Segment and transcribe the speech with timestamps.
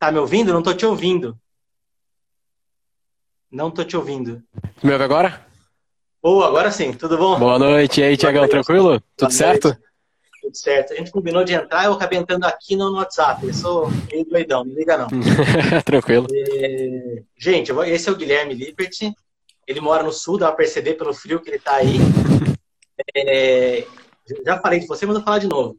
[0.00, 0.50] Tá me ouvindo?
[0.50, 1.38] Não tô te ouvindo.
[3.52, 4.42] Não tô te ouvindo.
[4.82, 5.46] Me ouve agora?
[6.22, 7.38] Boa, agora sim, tudo bom?
[7.38, 8.98] Boa noite, e aí, Tiagão, tranquilo?
[9.14, 9.76] Tudo certo?
[10.40, 10.94] Tudo certo.
[10.94, 13.46] A gente combinou de entrar, eu acabei entrando aqui no WhatsApp.
[13.46, 15.08] Eu sou meio doidão, não liga não.
[15.84, 16.26] tranquilo.
[16.32, 17.22] É...
[17.36, 19.14] Gente, esse é o Guilherme Liberty.
[19.66, 21.98] Ele mora no sul, dá pra perceber pelo frio que ele tá aí.
[23.16, 23.86] É...
[24.44, 25.76] Já falei de você, mas vou falar de novo.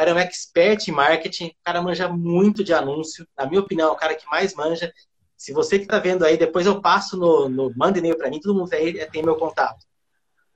[0.00, 3.28] O cara é um expert em marketing, o cara manja muito de anúncio.
[3.36, 4.90] Na minha opinião, é o cara que mais manja.
[5.36, 8.40] Se você que está vendo aí, depois eu passo no, no manda e-mail para mim,
[8.40, 9.84] todo mundo aí tem meu contato.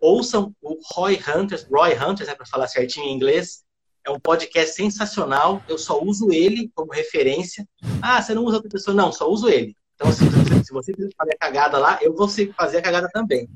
[0.01, 3.63] Ouçam o Roy Hunters, Roy Hunters, é para falar certinho em inglês.
[4.03, 5.63] É um podcast sensacional.
[5.69, 7.69] Eu só uso ele como referência.
[8.01, 8.97] Ah, você não usa outra pessoa?
[8.97, 9.77] Não, só uso ele.
[9.95, 13.47] Então, se você, se você fazer a cagada lá, eu vou fazer a cagada também.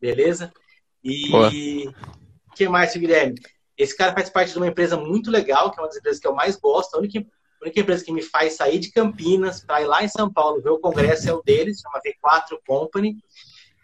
[0.00, 0.50] Beleza?
[1.04, 3.34] E o que mais, Guilherme?
[3.78, 6.26] Esse cara faz parte de uma empresa muito legal, que é uma das empresas que
[6.26, 6.96] eu mais gosto.
[6.96, 10.08] A única, a única empresa que me faz sair de Campinas para ir lá em
[10.08, 13.16] São Paulo ver o congresso é o deles, chama V4 Company.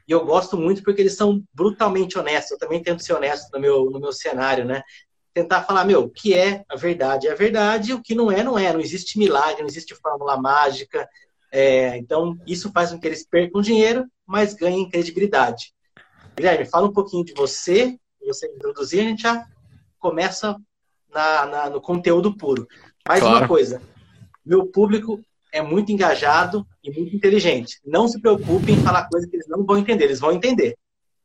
[0.07, 2.51] E eu gosto muito porque eles são brutalmente honestos.
[2.51, 4.83] Eu também tento ser honesto no meu, no meu cenário, né?
[5.33, 8.43] Tentar falar, meu, o que é a verdade é a verdade, o que não é,
[8.43, 8.73] não é.
[8.73, 11.09] Não existe milagre, não existe fórmula mágica.
[11.53, 15.73] É, então, isso faz com que eles percam dinheiro, mas ganhem credibilidade.
[16.37, 19.47] Guilherme, fala um pouquinho de você, você introduzir, a gente já
[20.05, 20.55] começa
[21.11, 22.69] na, na, no conteúdo puro.
[23.09, 23.39] Mais claro.
[23.39, 23.81] uma coisa,
[24.45, 25.19] meu público
[25.51, 27.81] é muito engajado e muito inteligente.
[27.87, 30.77] Não se preocupe em falar coisas que eles não vão entender, eles vão entender.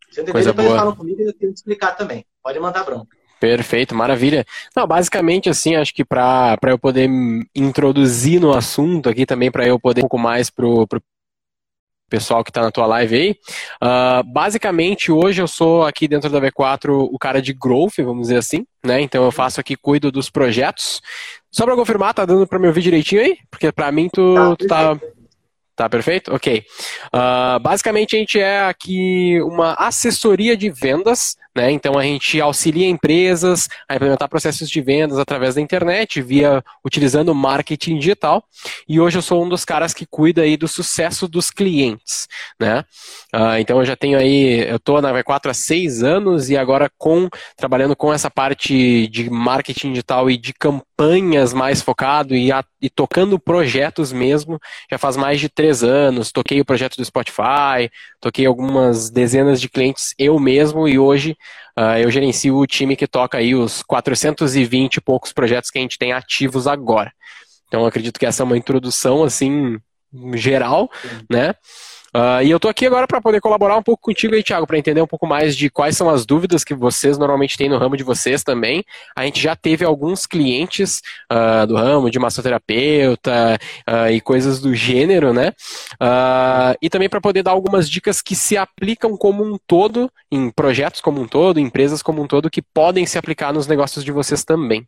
[0.09, 0.66] Se eu entender, depois boa.
[0.66, 2.25] eles falam comigo e eu tenho que explicar também.
[2.41, 3.17] Pode mandar bronca.
[3.38, 4.45] Perfeito, maravilha.
[4.73, 7.09] Não, basicamente, assim, acho que para eu poder
[7.53, 11.02] introduzir no assunto aqui também, para eu poder um pouco mais pro, pro
[12.10, 13.36] pessoal que está na tua live aí.
[13.82, 18.38] Uh, basicamente, hoje eu sou aqui dentro da V4 o cara de growth, vamos dizer
[18.38, 19.00] assim, né?
[19.02, 21.02] Então eu faço aqui, cuido dos projetos.
[21.52, 23.38] Só para confirmar, tá dando para me ouvir direitinho aí?
[23.50, 25.00] Porque para mim tu, tá, tu tá
[25.80, 26.36] Tá perfeito?
[26.36, 26.66] Ok.
[27.06, 31.72] Uh, basicamente, a gente é aqui uma assessoria de vendas, né?
[31.72, 37.34] Então, a gente auxilia empresas a implementar processos de vendas através da internet, via utilizando
[37.34, 38.44] marketing digital.
[38.88, 42.28] E hoje eu sou um dos caras que cuida aí do sucesso dos clientes,
[42.60, 42.84] né?
[43.34, 46.92] Uh, então, eu já tenho aí, eu estou na V4 há seis anos e agora
[46.98, 52.64] com trabalhando com essa parte de marketing digital e de campanhas mais focado e, a,
[52.81, 54.60] e tocando projetos mesmo,
[54.92, 57.90] já faz mais de três três anos, toquei o projeto do Spotify,
[58.20, 61.38] toquei algumas dezenas de clientes eu mesmo e hoje
[61.77, 65.81] uh, eu gerencio o time que toca aí os 420 e poucos projetos que a
[65.81, 67.11] gente tem ativos agora.
[67.67, 69.79] Então acredito que essa é uma introdução assim
[70.35, 70.89] geral,
[71.29, 71.53] né?
[72.16, 74.78] Uh, e eu estou aqui agora para poder colaborar um pouco contigo aí, Thiago, para
[74.78, 77.96] entender um pouco mais de quais são as dúvidas que vocês normalmente têm no ramo
[77.96, 78.84] de vocês também.
[79.16, 84.74] A gente já teve alguns clientes uh, do ramo de massoterapeuta uh, e coisas do
[84.74, 85.53] gênero, né?
[86.81, 91.02] e também para poder dar algumas dicas que se aplicam como um todo, em projetos
[91.02, 94.12] como um todo, em empresas como um todo, que podem se aplicar nos negócios de
[94.12, 94.88] vocês também.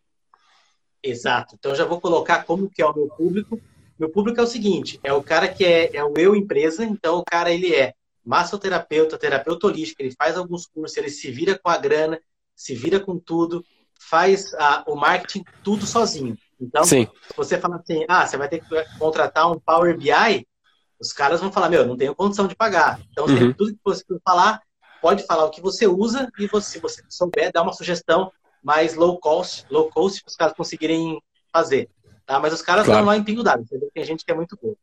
[1.04, 1.56] Exato.
[1.58, 3.60] Então já vou colocar como que é o meu público
[4.02, 7.20] meu público é o seguinte, é o cara que é, é o eu empresa, então
[7.20, 7.94] o cara ele é
[8.26, 12.20] massoterapeuta, terapeuta holístico, ele faz alguns cursos, ele se vira com a grana,
[12.56, 13.64] se vira com tudo,
[14.00, 16.36] faz a, o marketing tudo sozinho.
[16.60, 17.08] Então, Sim.
[17.28, 20.48] se você fala assim, ah, você vai ter que contratar um Power BI,
[21.00, 23.00] os caras vão falar, meu, não tenho condição de pagar.
[23.12, 23.54] Então, uhum.
[23.54, 24.64] tudo que você falar,
[25.00, 28.32] pode falar o que você usa e você, se você souber, dar uma sugestão
[28.64, 31.22] mais low cost, low cost, para os caras conseguirem
[31.54, 31.88] fazer.
[32.26, 32.40] Tá?
[32.40, 33.06] Mas os caras claro.
[33.06, 33.66] lá em pingo d'água.
[33.94, 34.76] Tem gente que é muito boa.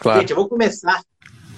[0.00, 0.20] Claro.
[0.20, 1.02] Gente, eu vou começar,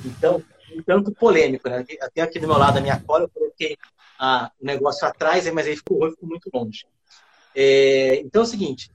[0.05, 0.43] então,
[0.75, 1.69] um tanto polêmico.
[1.69, 1.81] Né?
[1.81, 3.77] Eu tenho aqui do meu lado a minha cola, eu coloquei
[4.19, 6.87] ah, o negócio atrás, mas aí ficou, ficou muito longe.
[7.55, 8.91] É, então é o seguinte,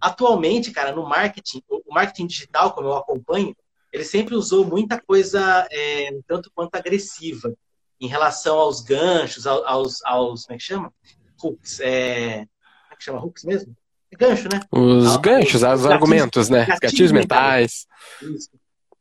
[0.00, 3.56] atualmente, cara, no marketing, o marketing digital, como eu acompanho,
[3.92, 7.54] ele sempre usou muita coisa é, um tanto quanto agressiva
[8.00, 10.92] em relação aos ganchos, aos, aos como é que chama?
[11.42, 11.80] Hooks.
[11.80, 13.76] É, como é que chama hooks mesmo?
[14.14, 14.60] Gancho, né?
[14.70, 16.60] Os ganchos, os, os argumentos, né?
[16.60, 17.86] Gatilhos, gatilhos mentais.
[18.22, 18.50] Isso.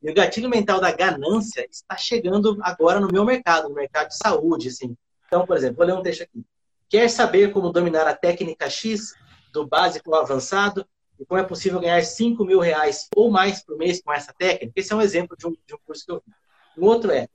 [0.04, 4.18] E o gatilho mental da ganância está chegando agora no meu mercado, no mercado de
[4.18, 4.98] saúde, assim.
[5.28, 6.46] Então, por exemplo, vou ler um texto aqui.
[6.90, 9.14] Quer saber como dominar a técnica X
[9.54, 10.86] do básico ao avançado
[11.18, 14.74] e como é possível ganhar 5 mil reais ou mais por mês com essa técnica?
[14.76, 16.34] Esse é um exemplo de um, de um curso que eu vi.
[16.78, 17.28] Um outro é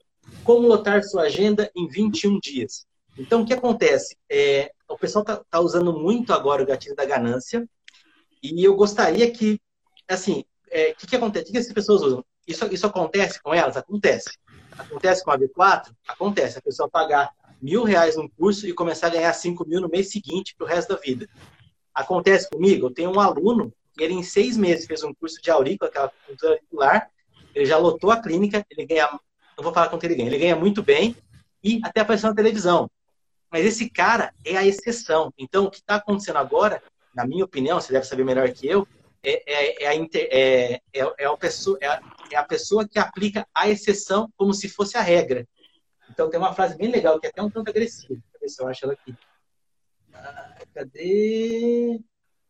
[0.44, 2.86] como lotar sua agenda em 21 dias.
[3.16, 4.16] Então, o que acontece?
[4.30, 7.68] É, o pessoal está tá usando muito agora o gatilho da ganância
[8.42, 9.60] e eu gostaria que,
[10.08, 11.50] assim, o é, que, que acontece?
[11.50, 12.24] O que, as pessoas usam?
[12.46, 13.76] Isso, isso acontece com elas?
[13.76, 14.30] Acontece.
[14.78, 15.92] Acontece com a B4?
[16.06, 16.58] Acontece.
[16.58, 17.30] A pessoa pagar
[17.60, 20.68] mil reais num curso e começar a ganhar cinco mil no mês seguinte para o
[20.68, 21.28] resto da vida.
[21.92, 22.86] Acontece comigo?
[22.86, 26.52] Eu tenho um aluno ele em seis meses fez um curso de aurícula, aquela cultura
[26.52, 27.10] auricular,
[27.54, 30.56] ele já lotou a clínica, ele ganha, não vou falar quanto ele ganha, ele ganha
[30.56, 31.16] muito bem
[31.62, 32.90] e até apareceu na televisão.
[33.50, 35.32] Mas esse cara é a exceção.
[35.38, 36.82] Então, o que está acontecendo agora,
[37.14, 38.86] na minha opinião, você deve saber melhor que eu,
[39.22, 42.00] é, é, é, a, inter, é, é, é, a pessoa, é, a,
[42.32, 45.46] é a pessoa que aplica a exceção como se fosse a regra.
[46.10, 48.14] Então, tem uma frase bem legal, que é até um tanto agressiva.
[48.14, 49.14] Deixa eu ver se eu acho ela aqui.
[50.14, 52.00] Ah, cadê?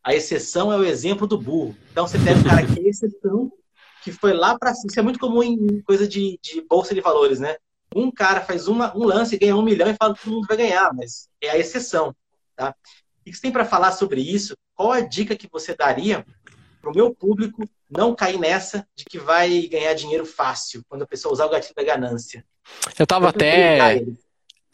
[0.03, 1.77] A exceção é o exemplo do burro.
[1.91, 3.53] Então, você pega um cara que é exceção,
[4.03, 7.41] que foi lá para Isso é muito comum em coisa de, de bolsa de valores,
[7.41, 7.56] né?
[7.94, 10.46] Um cara faz uma, um lance e ganha um milhão e fala que todo mundo
[10.46, 12.14] vai ganhar, mas é a exceção.
[12.55, 12.75] Tá?
[13.20, 14.56] O que você tem para falar sobre isso?
[14.75, 16.25] Qual a dica que você daria
[16.81, 21.06] para o meu público não cair nessa de que vai ganhar dinheiro fácil quando a
[21.06, 22.44] pessoa usar o gatilho da ganância?
[22.99, 24.05] Eu estava até.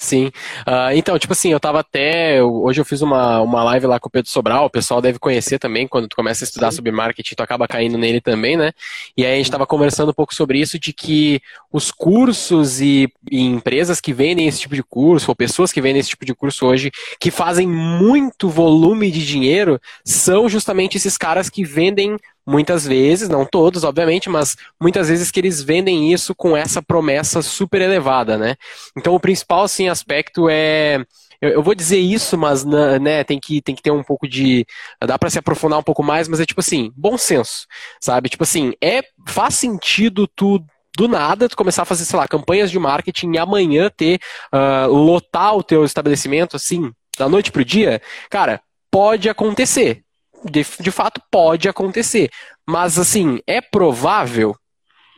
[0.05, 0.27] Sim.
[0.69, 2.43] Uh, então, tipo assim, eu tava até.
[2.43, 5.59] Hoje eu fiz uma, uma live lá com o Pedro Sobral, o pessoal deve conhecer
[5.59, 6.77] também, quando tu começa a estudar Sim.
[6.77, 8.73] sobre marketing, tu acaba caindo nele também, né?
[9.17, 11.41] E aí a gente tava conversando um pouco sobre isso, de que
[11.73, 16.01] os cursos e, e empresas que vendem esse tipo de curso, ou pessoas que vendem
[16.01, 21.49] esse tipo de curso hoje, que fazem muito volume de dinheiro, são justamente esses caras
[21.49, 26.57] que vendem muitas vezes, não todos, obviamente, mas muitas vezes que eles vendem isso com
[26.57, 28.55] essa promessa super elevada, né?
[28.97, 31.05] Então o principal assim aspecto é
[31.41, 34.65] eu, vou dizer isso, mas né, tem que, tem que ter um pouco de.
[35.05, 37.67] Dá para se aprofundar um pouco mais, mas é tipo assim, bom senso,
[38.01, 38.29] sabe?
[38.29, 40.65] Tipo assim, é faz sentido tu
[40.97, 44.21] do nada tu começar a fazer, sei lá, campanhas de marketing e amanhã ter
[44.53, 48.01] uh, lotar o teu estabelecimento assim, da noite pro dia,
[48.31, 50.04] cara, pode acontecer
[50.45, 52.31] de, de fato pode acontecer.
[52.67, 54.57] Mas assim, é provável?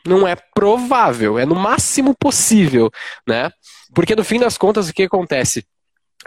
[0.07, 2.91] Não é provável, é no máximo possível,
[3.27, 3.51] né?
[3.95, 5.65] Porque no fim das contas, o que acontece?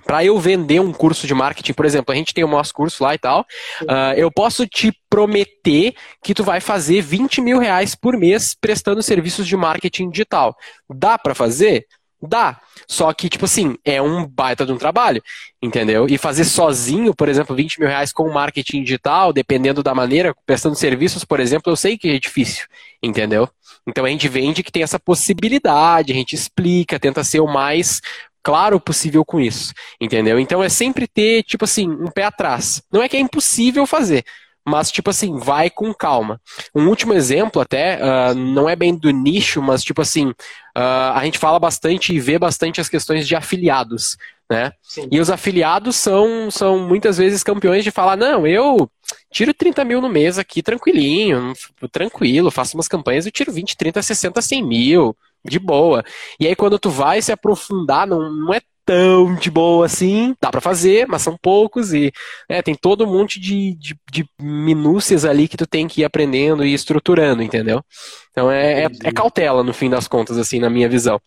[0.05, 3.03] para eu vender um curso de marketing, por exemplo, a gente tem o nosso curso
[3.03, 3.41] lá e tal,
[3.83, 5.93] uh, eu posso te prometer
[6.23, 10.55] que tu vai fazer 20 mil reais por mês prestando serviços de marketing digital.
[10.89, 11.85] Dá para fazer?
[12.21, 12.59] Dá.
[12.87, 15.23] Só que, tipo assim, é um baita de um trabalho,
[15.61, 16.05] entendeu?
[16.09, 20.75] E fazer sozinho, por exemplo, 20 mil reais com marketing digital, dependendo da maneira, prestando
[20.75, 22.65] serviços, por exemplo, eu sei que é difícil,
[23.01, 23.47] entendeu?
[23.87, 28.01] Então a gente vende que tem essa possibilidade, a gente explica, tenta ser o mais
[28.43, 30.39] claro possível com isso, entendeu?
[30.39, 32.81] Então é sempre ter, tipo assim, um pé atrás.
[32.91, 34.25] Não é que é impossível fazer,
[34.65, 36.39] mas, tipo assim, vai com calma.
[36.75, 40.33] Um último exemplo, até, uh, não é bem do nicho, mas, tipo assim,
[40.79, 44.17] uh, a gente fala bastante e vê bastante as questões de afiliados,
[44.49, 44.71] né?
[44.81, 45.07] Sim.
[45.11, 48.89] E os afiliados são, são muitas vezes campeões de falar, não, eu
[49.31, 51.53] tiro 30 mil no mês aqui, tranquilinho,
[51.91, 56.03] tranquilo, faço umas campanhas, eu tiro 20, 30, 60, 100 mil, de boa.
[56.39, 60.35] E aí, quando tu vai se aprofundar, não, não é tão de boa assim.
[60.41, 62.11] Dá para fazer, mas são poucos e
[62.49, 66.05] né, tem todo um monte de, de, de, minúcias ali que tu tem que ir
[66.05, 67.83] aprendendo e estruturando, entendeu?
[68.31, 71.21] Então é, é, é cautela no fim das contas, assim, na minha visão.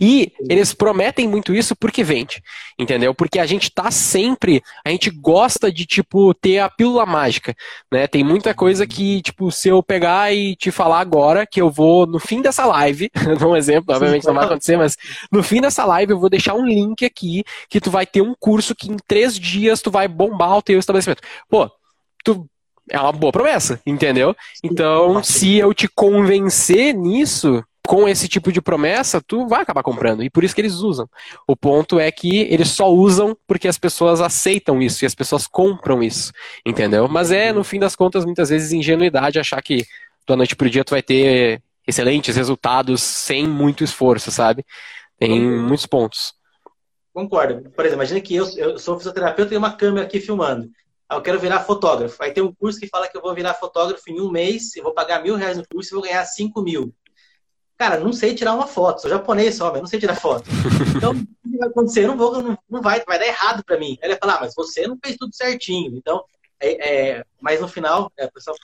[0.00, 2.42] E eles prometem muito isso porque vende,
[2.78, 3.14] entendeu?
[3.14, 7.54] Porque a gente tá sempre, a gente gosta de, tipo, ter a pílula mágica,
[7.92, 8.06] né?
[8.06, 12.06] Tem muita coisa que, tipo, se eu pegar e te falar agora que eu vou,
[12.06, 13.10] no fim dessa live,
[13.46, 14.96] um exemplo, obviamente não vai acontecer, mas
[15.30, 18.34] no fim dessa live eu vou deixar um link aqui que tu vai ter um
[18.38, 21.22] curso que em três dias tu vai bombar o teu estabelecimento.
[21.46, 21.70] Pô,
[22.24, 22.48] tu
[22.90, 24.34] é uma boa promessa, entendeu?
[24.64, 30.22] Então, se eu te convencer nisso, com esse tipo de promessa, tu vai acabar comprando.
[30.22, 31.08] E por isso que eles usam.
[31.46, 35.46] O ponto é que eles só usam porque as pessoas aceitam isso e as pessoas
[35.46, 36.30] compram isso.
[36.66, 37.08] Entendeu?
[37.08, 39.86] Mas é, no fim das contas, muitas vezes ingenuidade achar que
[40.26, 44.66] da noite pro dia tu vai ter excelentes resultados sem muito esforço, sabe?
[45.18, 46.34] Tem muitos pontos.
[47.14, 47.70] Concordo.
[47.70, 50.68] Por exemplo, imagina que eu, eu sou fisioterapeuta e tenho uma câmera aqui filmando.
[51.08, 52.22] Ah, eu quero virar fotógrafo.
[52.22, 54.82] Aí tem um curso que fala que eu vou virar fotógrafo em um mês, eu
[54.82, 56.94] vou pagar mil reais no curso e vou ganhar cinco mil.
[57.78, 60.50] Cara, não sei tirar uma foto, sou japonês só, mas não sei tirar foto.
[60.96, 62.04] Então, o que vai acontecer?
[62.04, 63.96] Eu não vou, não, não vai, vai dar errado para mim.
[64.02, 65.96] Ele vai falar, ah, mas você não fez tudo certinho.
[65.96, 66.24] Então,
[66.58, 68.56] é, é, mas no final, é, pessoal,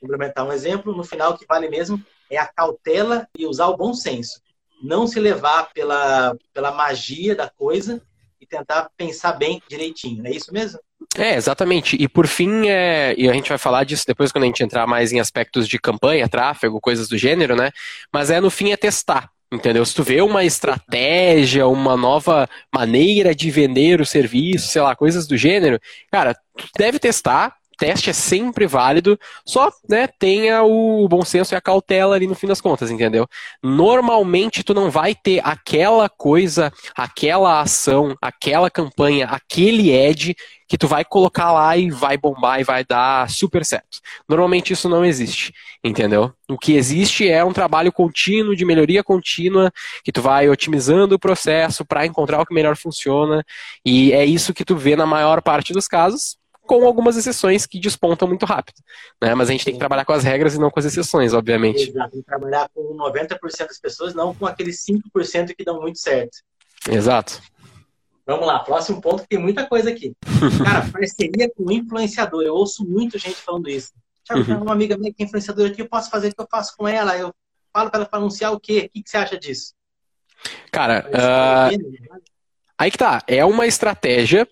[0.00, 2.00] complementar um exemplo, no final o que vale mesmo
[2.30, 4.40] é a cautela e usar o bom senso.
[4.80, 8.00] Não se levar pela, pela magia da coisa
[8.40, 10.26] e tentar pensar bem direitinho.
[10.26, 10.78] É isso mesmo?
[11.16, 11.96] É, exatamente.
[12.00, 14.86] E por fim, é, e a gente vai falar disso depois quando a gente entrar
[14.86, 17.70] mais em aspectos de campanha, tráfego, coisas do gênero, né?
[18.12, 19.30] Mas é no fim é testar.
[19.52, 19.84] Entendeu?
[19.84, 25.26] Se tu vê uma estratégia, uma nova maneira de vender o serviço, sei lá, coisas
[25.26, 31.24] do gênero, cara, tu deve testar, teste é sempre válido, só, né, tenha o bom
[31.24, 33.26] senso e a cautela ali no fim das contas, entendeu?
[33.62, 40.36] Normalmente tu não vai ter aquela coisa, aquela ação, aquela campanha, aquele ad
[40.68, 43.98] que tu vai colocar lá e vai bombar e vai dar super certo.
[44.28, 46.32] Normalmente isso não existe, entendeu?
[46.48, 49.72] O que existe é um trabalho contínuo, de melhoria contínua,
[50.04, 53.42] que tu vai otimizando o processo para encontrar o que melhor funciona,
[53.84, 57.80] e é isso que tu vê na maior parte dos casos, com algumas exceções que
[57.80, 58.76] despontam muito rápido.
[59.20, 59.34] Né?
[59.34, 61.90] Mas a gente tem que trabalhar com as regras e não com as exceções, obviamente.
[61.90, 65.98] Exato, tem que trabalhar com 90% das pessoas, não com aqueles 5% que dão muito
[65.98, 66.38] certo.
[66.88, 67.42] Exato.
[68.26, 70.14] Vamos lá, próximo ponto, tem muita coisa aqui.
[70.64, 72.42] Cara, parceria com influenciador.
[72.42, 73.92] Eu ouço muito gente falando isso.
[74.24, 74.62] Tiago, uhum.
[74.62, 76.86] uma amiga minha que é influenciadora aqui, eu posso fazer o que eu faço com
[76.86, 77.16] ela?
[77.16, 77.34] Eu
[77.72, 78.86] falo para ela para anunciar o quê?
[78.86, 79.74] O que, que você acha disso?
[80.70, 82.10] Cara, uh...
[82.78, 83.22] aí que tá.
[83.26, 84.46] É uma estratégia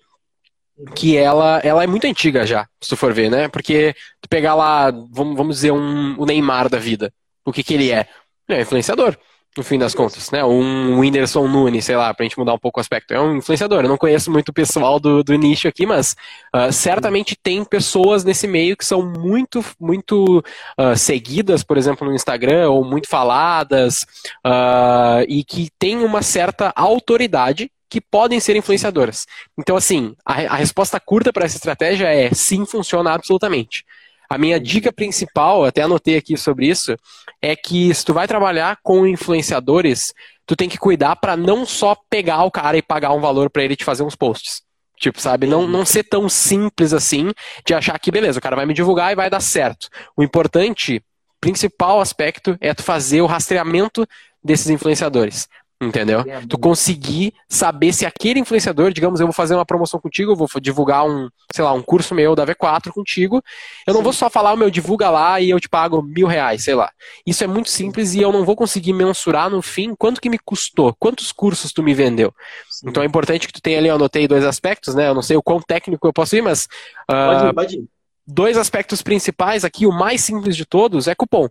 [0.95, 3.47] que ela, ela é muito antiga já, se tu for ver, né?
[3.47, 7.11] Porque tu pegar lá, vamos, vamos dizer, um, o Neymar da vida.
[7.45, 8.07] O que, que ele é?
[8.47, 9.17] Ele é influenciador
[9.57, 10.43] no fim das contas, né?
[10.43, 13.13] Um Whindersson Nunes, sei lá, pra gente mudar um pouco o aspecto.
[13.13, 13.83] É um influenciador.
[13.83, 16.15] Eu não conheço muito o pessoal do, do nicho aqui, mas
[16.55, 20.43] uh, certamente tem pessoas nesse meio que são muito, muito
[20.79, 24.03] uh, seguidas, por exemplo, no Instagram, ou muito faladas,
[24.45, 29.25] uh, e que tem uma certa autoridade que podem ser influenciadoras.
[29.57, 33.83] Então, assim, a, a resposta curta para essa estratégia é sim, funciona absolutamente.
[34.29, 36.95] A minha dica principal, até anotei aqui sobre isso,
[37.41, 40.13] é que se tu vai trabalhar com influenciadores,
[40.45, 43.63] tu tem que cuidar para não só pegar o cara e pagar um valor para
[43.63, 44.61] ele te fazer uns posts.
[44.99, 47.31] Tipo, sabe, não, não ser tão simples assim
[47.65, 49.87] de achar que, beleza, o cara vai me divulgar e vai dar certo.
[50.15, 51.01] O importante,
[51.41, 54.05] principal aspecto, é tu fazer o rastreamento
[54.43, 55.47] desses influenciadores.
[55.81, 56.25] Entendeu?
[56.27, 60.35] É tu conseguir saber se aquele influenciador, digamos, eu vou fazer uma promoção contigo, eu
[60.35, 63.41] vou divulgar um, sei lá, um curso meu da V4 contigo.
[63.87, 63.97] Eu Sim.
[63.97, 66.75] não vou só falar o meu divulga lá e eu te pago mil reais, sei
[66.75, 66.91] lá.
[67.25, 70.37] Isso é muito simples e eu não vou conseguir mensurar no fim quanto que me
[70.37, 72.33] custou, quantos cursos tu me vendeu.
[72.69, 72.89] Sim.
[72.89, 75.07] Então é importante que tu tenha ali, eu anotei dois aspectos, né?
[75.07, 76.65] Eu não sei o quão técnico eu posso ir, mas.
[77.09, 77.83] Uh, pode ir, pode ir.
[78.27, 81.47] Dois aspectos principais aqui, o mais simples de todos é cupom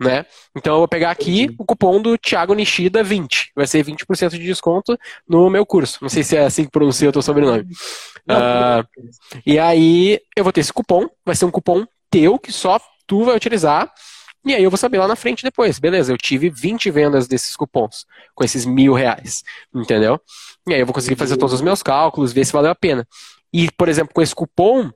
[0.00, 0.24] né?
[0.56, 3.52] Então eu vou pegar aqui o cupom do Thiago Nishida 20.
[3.54, 5.98] Vai ser 20% de desconto no meu curso.
[6.00, 7.64] Não sei se é assim que pronuncia o teu sobrenome.
[8.28, 8.82] Uh,
[9.44, 13.24] e aí eu vou ter esse cupom, vai ser um cupom teu que só tu
[13.24, 13.92] vai utilizar.
[14.46, 17.54] E aí eu vou saber lá na frente depois, beleza, eu tive 20 vendas desses
[17.54, 19.42] cupons, com esses mil reais,
[19.74, 20.18] entendeu?
[20.66, 23.06] E aí eu vou conseguir fazer todos os meus cálculos, ver se valeu a pena.
[23.52, 24.90] E, por exemplo, com esse cupom,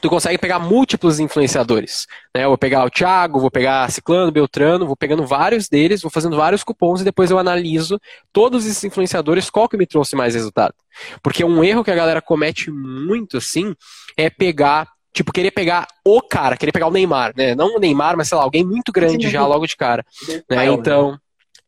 [0.00, 2.06] tu consegue pegar múltiplos influenciadores.
[2.34, 2.44] Né?
[2.44, 6.36] Eu vou pegar o Thiago, vou pegar Ciclano, Beltrano, vou pegando vários deles, vou fazendo
[6.36, 8.00] vários cupons e depois eu analiso
[8.32, 10.74] todos esses influenciadores, qual que me trouxe mais resultado.
[11.22, 13.74] Porque um erro que a galera comete muito, assim,
[14.16, 17.54] é pegar Tipo, querer pegar o cara, querer pegar o Neymar, né?
[17.54, 20.04] Não o Neymar, mas sei lá, alguém muito grande já logo de cara.
[20.46, 20.66] Né?
[20.66, 21.18] Então,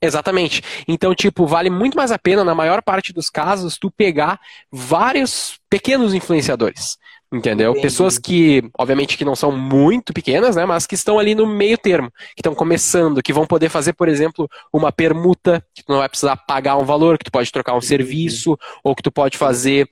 [0.00, 0.62] Exatamente.
[0.86, 4.38] Então, tipo, vale muito mais a pena, na maior parte dos casos, tu pegar
[4.70, 6.96] vários pequenos influenciadores.
[7.32, 7.72] Entendeu?
[7.72, 7.82] Entendi.
[7.82, 10.64] Pessoas que, obviamente, que não são muito pequenas, né?
[10.64, 14.08] Mas que estão ali no meio termo, que estão começando, que vão poder fazer, por
[14.08, 17.76] exemplo, uma permuta, que tu não vai precisar pagar um valor, que tu pode trocar
[17.76, 19.88] um serviço, ou que tu pode fazer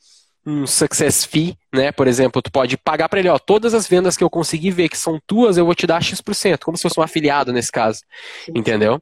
[0.47, 1.93] um success fee, né?
[1.93, 4.89] Por exemplo, tu pode pagar para ele, ó, todas as vendas que eu conseguir ver
[4.89, 8.01] que são tuas, eu vou te dar X%, como se fosse um afiliado nesse caso.
[8.55, 9.01] Entendeu?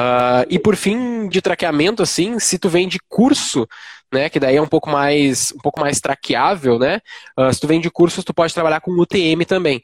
[0.00, 3.66] Uh, e por fim, de traqueamento, assim, se tu vende curso,
[4.12, 7.00] né, que daí é um pouco mais, um pouco mais traqueável, né?
[7.38, 9.82] Uh, se tu vende cursos, tu pode trabalhar com UTM também.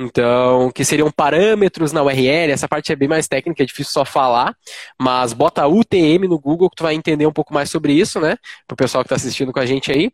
[0.00, 4.04] Então, que seriam parâmetros na URL, essa parte é bem mais técnica, é difícil só
[4.04, 4.54] falar,
[5.00, 8.36] mas bota UTM no Google que tu vai entender um pouco mais sobre isso, né?
[8.64, 10.06] Para o pessoal que está assistindo com a gente aí.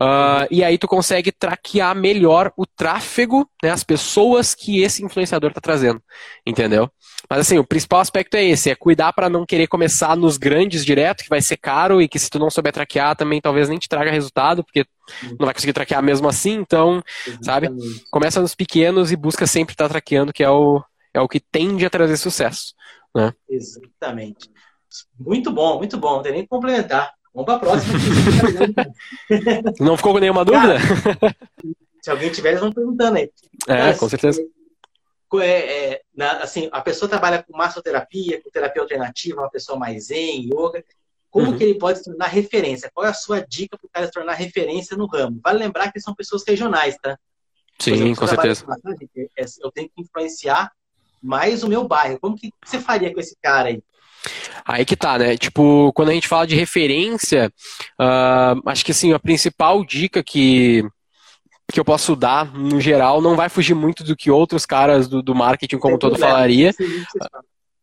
[0.00, 5.48] Uh, e aí tu consegue traquear melhor o tráfego, né, as pessoas que esse influenciador
[5.48, 6.02] está trazendo,
[6.46, 6.90] entendeu?
[7.28, 10.84] Mas assim, o principal aspecto é esse, é cuidar para não querer começar nos grandes
[10.84, 13.78] direto, que vai ser caro e que se tu não souber traquear também talvez nem
[13.78, 14.84] te traga resultado, porque
[15.38, 17.44] não vai conseguir traquear mesmo assim, então, Exatamente.
[17.44, 18.04] sabe?
[18.10, 20.82] Começa nos pequenos e busca sempre estar tá traqueando, que é o,
[21.14, 22.74] é o que tende a trazer sucesso.
[23.14, 23.32] Né?
[23.48, 24.50] Exatamente.
[25.18, 27.12] Muito bom, muito bom, não tem nem que complementar.
[27.34, 27.94] Vamos para a próxima.
[29.80, 30.76] não ficou com nenhuma dúvida?
[30.78, 31.36] Cara,
[32.02, 33.30] se alguém tiver, eles vão perguntando aí.
[33.66, 34.42] É, Mas, com certeza
[35.40, 40.06] é, é, na, assim, a pessoa trabalha com massoterapia, com terapia alternativa, uma pessoa mais
[40.06, 40.84] zen, yoga.
[41.30, 41.56] Como uhum.
[41.56, 42.90] que ele pode se tornar referência?
[42.92, 45.40] Qual é a sua dica para o cara se tornar referência no ramo?
[45.42, 47.18] Vale lembrar que são pessoas regionais, tá?
[47.78, 48.66] Sim, exemplo, com certeza.
[49.16, 50.70] É, eu tenho que influenciar
[51.22, 52.18] mais o meu bairro.
[52.20, 53.82] Como que você faria com esse cara aí?
[54.64, 55.36] Aí que tá, né?
[55.36, 57.52] Tipo, quando a gente fala de referência,
[58.00, 60.84] uh, acho que assim, a principal dica que
[61.70, 65.22] que eu posso dar, no geral, não vai fugir muito do que outros caras do,
[65.22, 66.74] do marketing como todo falaria.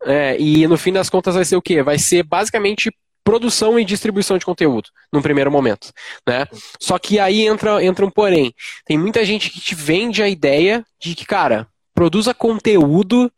[0.04, 1.84] É, e no fim das contas vai ser o quê?
[1.84, 2.92] Vai ser basicamente
[3.24, 5.92] produção e distribuição de conteúdo, num primeiro momento,
[6.28, 6.48] né?
[6.80, 8.54] Só que aí entra, entra um porém.
[8.86, 13.32] Tem muita gente que te vende a ideia de que, cara, produza conteúdo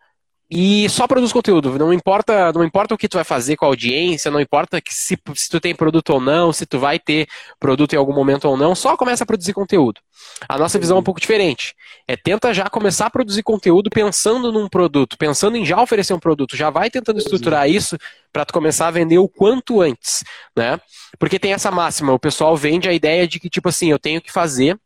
[0.53, 1.79] e só produz conteúdo.
[1.79, 4.93] Não importa, não importa o que tu vai fazer com a audiência, não importa que
[4.93, 7.25] se, se tu tem produto ou não, se tu vai ter
[7.57, 10.01] produto em algum momento ou não, só começa a produzir conteúdo.
[10.49, 11.73] A nossa visão é um pouco diferente.
[12.05, 16.19] É tenta já começar a produzir conteúdo pensando num produto, pensando em já oferecer um
[16.19, 17.97] produto, já vai tentando estruturar isso
[18.33, 20.21] para tu começar a vender o quanto antes,
[20.55, 20.77] né?
[21.17, 24.21] Porque tem essa máxima, o pessoal vende a ideia de que tipo assim, eu tenho
[24.21, 24.77] que fazer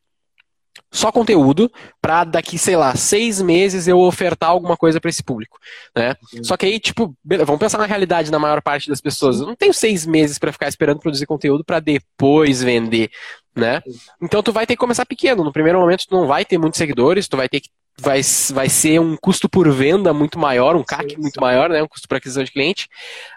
[0.95, 1.69] só conteúdo
[2.01, 5.59] para daqui, sei lá, seis meses eu ofertar alguma coisa para esse público,
[5.95, 6.15] né?
[6.41, 9.39] Só que aí, tipo, vamos pensar na realidade da maior parte das pessoas.
[9.39, 13.09] Eu não tenho seis meses para ficar esperando produzir conteúdo para depois vender,
[13.53, 13.81] né?
[14.21, 15.43] Então tu vai ter que começar pequeno.
[15.43, 18.21] No primeiro momento tu não vai ter muitos seguidores, tu vai ter que vai,
[18.53, 21.41] vai ser um custo por venda muito maior, um CAC sim, muito sim.
[21.41, 22.89] maior, né, um custo para aquisição de cliente,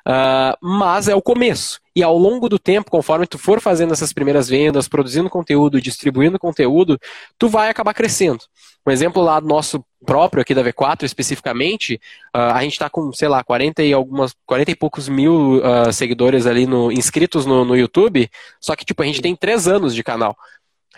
[0.07, 1.81] uh, mas é o começo.
[1.95, 6.39] E ao longo do tempo, conforme tu for fazendo essas primeiras vendas, produzindo conteúdo, distribuindo
[6.39, 6.99] conteúdo,
[7.37, 8.45] tu vai acabar crescendo.
[8.87, 12.01] Um exemplo lá nosso próprio aqui da V4 especificamente,
[12.35, 15.93] uh, a gente está com, sei lá, 40 e algumas, 40 e poucos mil uh,
[15.93, 19.95] seguidores ali no, inscritos no, no YouTube, só que tipo, a gente tem três anos
[19.95, 20.37] de canal.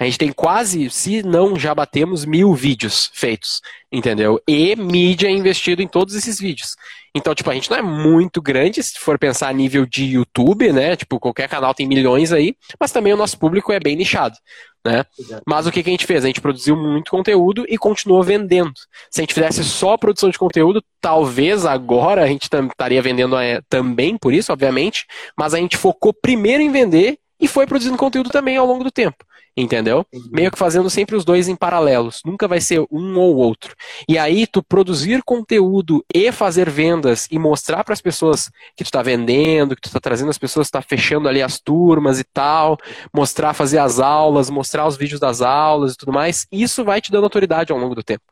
[0.01, 3.61] A gente tem quase, se não já batemos, mil vídeos feitos,
[3.93, 4.41] entendeu?
[4.49, 6.75] E mídia investido em todos esses vídeos.
[7.15, 10.73] Então, tipo, a gente não é muito grande, se for pensar a nível de YouTube,
[10.73, 10.97] né?
[10.97, 14.39] Tipo, qualquer canal tem milhões aí, mas também o nosso público é bem nichado,
[14.83, 15.05] né?
[15.47, 16.25] Mas o que, que a gente fez?
[16.25, 18.73] A gente produziu muito conteúdo e continuou vendendo.
[19.11, 23.61] Se a gente fizesse só produção de conteúdo, talvez agora a gente estaria vendendo é,
[23.69, 25.05] também por isso, obviamente,
[25.37, 28.91] mas a gente focou primeiro em vender e foi produzindo conteúdo também ao longo do
[28.91, 29.27] tempo.
[29.57, 30.07] Entendeu?
[30.31, 32.21] Meio que fazendo sempre os dois em paralelos.
[32.25, 33.75] Nunca vai ser um ou outro.
[34.09, 38.87] E aí, tu produzir conteúdo e fazer vendas e mostrar para as pessoas que tu
[38.87, 42.79] está vendendo, que tu está trazendo as pessoas, está fechando ali as turmas e tal,
[43.13, 47.11] mostrar, fazer as aulas, mostrar os vídeos das aulas e tudo mais, isso vai te
[47.11, 48.25] dando autoridade ao longo do tempo.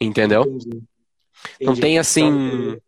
[0.00, 0.42] Entendeu?
[0.42, 0.82] Entendi.
[1.54, 1.66] Entendi.
[1.66, 2.26] Não tem assim.
[2.26, 2.80] Então,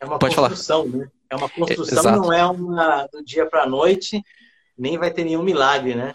[0.00, 0.96] é uma Pode construção, falar.
[0.96, 1.10] né?
[1.30, 4.22] É uma construção, é, não é uma do dia para a noite,
[4.78, 6.14] nem vai ter nenhum milagre, né?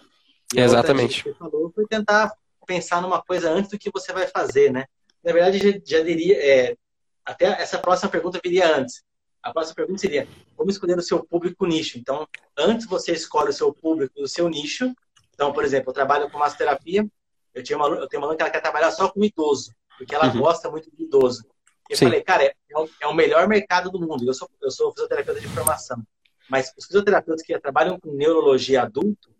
[0.54, 1.22] E Exatamente.
[1.22, 2.32] Que você falou foi tentar
[2.66, 4.86] pensar numa coisa antes do que você vai fazer, né?
[5.22, 6.76] Na verdade, já, já diria, é,
[7.24, 9.02] até essa próxima pergunta viria antes.
[9.42, 11.98] A próxima pergunta seria: como escolher o seu público nicho?
[11.98, 14.92] Então, antes você escolhe o seu público, o seu nicho.
[15.34, 17.06] Então, por exemplo, eu trabalho com massoterapia.
[17.54, 20.14] Eu, tinha uma, eu tenho uma aluna que ela quer trabalhar só com idoso, porque
[20.14, 20.40] ela uhum.
[20.40, 21.44] gosta muito de idoso.
[21.88, 22.06] Eu Sim.
[22.06, 24.26] falei, cara, é, é, o, é, o, melhor mercado do mundo.
[24.26, 26.02] Eu sou, eu sou fisioterapeuta de formação.
[26.48, 29.33] Mas os fisioterapeutas que trabalham com neurologia adulto,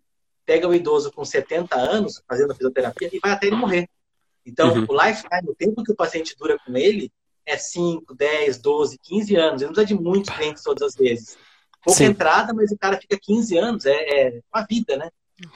[0.45, 3.89] pega o idoso com 70 anos fazendo fisioterapia e vai até ele morrer.
[4.45, 4.85] Então, uhum.
[4.87, 7.11] o lifetime, o tempo que o paciente dura com ele,
[7.45, 9.61] é 5, 10, 12, 15 anos.
[9.61, 11.37] Ele não precisa de muitos clientes todas as vezes.
[11.83, 12.05] Pouca Sim.
[12.05, 13.85] entrada, mas o cara fica 15 anos.
[13.85, 15.09] É, é uma vida, né?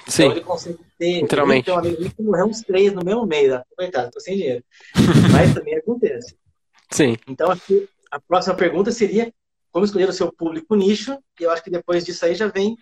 [0.08, 0.24] Sim.
[0.24, 1.22] Então ele consegue ter.
[1.22, 1.66] Literalmente.
[1.66, 3.50] Tem um amigo que morreu uns três no mesmo mês.
[3.50, 3.64] Né?
[3.76, 4.64] Coitado, tô sem dinheiro.
[5.32, 6.36] mas também acontece.
[6.92, 7.18] Sim.
[7.28, 9.34] Então, aqui, a próxima pergunta seria
[9.72, 11.18] como escolher o seu público nicho.
[11.40, 12.76] E eu acho que depois disso aí já vem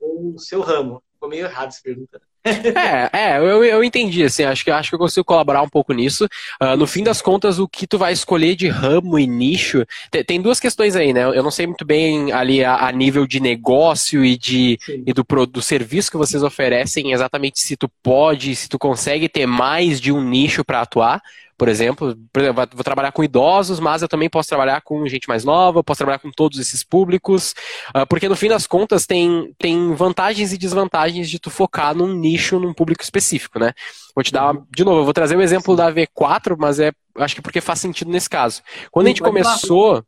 [0.00, 1.02] o seu ramo.
[1.26, 2.20] Ficou meio errado essa pergunta.
[2.46, 5.92] é, é eu, eu entendi, assim, acho que, acho que eu consigo colaborar um pouco
[5.92, 6.26] nisso.
[6.62, 10.24] Uh, no fim das contas, o que tu vai escolher de ramo e nicho, tem,
[10.24, 11.24] tem duas questões aí, né?
[11.24, 15.24] Eu não sei muito bem ali a, a nível de negócio e, de, e do,
[15.46, 20.12] do serviço que vocês oferecem, exatamente se tu pode, se tu consegue ter mais de
[20.12, 21.20] um nicho para atuar,
[21.56, 25.28] por exemplo, por exemplo, vou trabalhar com idosos, mas eu também posso trabalhar com gente
[25.28, 27.54] mais nova, posso trabalhar com todos esses públicos,
[27.96, 32.12] uh, porque no fim das contas tem, tem vantagens e desvantagens de tu focar num
[32.12, 33.72] nicho, num público específico, né?
[34.14, 37.34] Vou te dar, de novo, eu vou trazer o exemplo da V4, mas é, acho
[37.34, 38.62] que porque faz sentido nesse caso.
[38.90, 40.04] Quando a gente começou,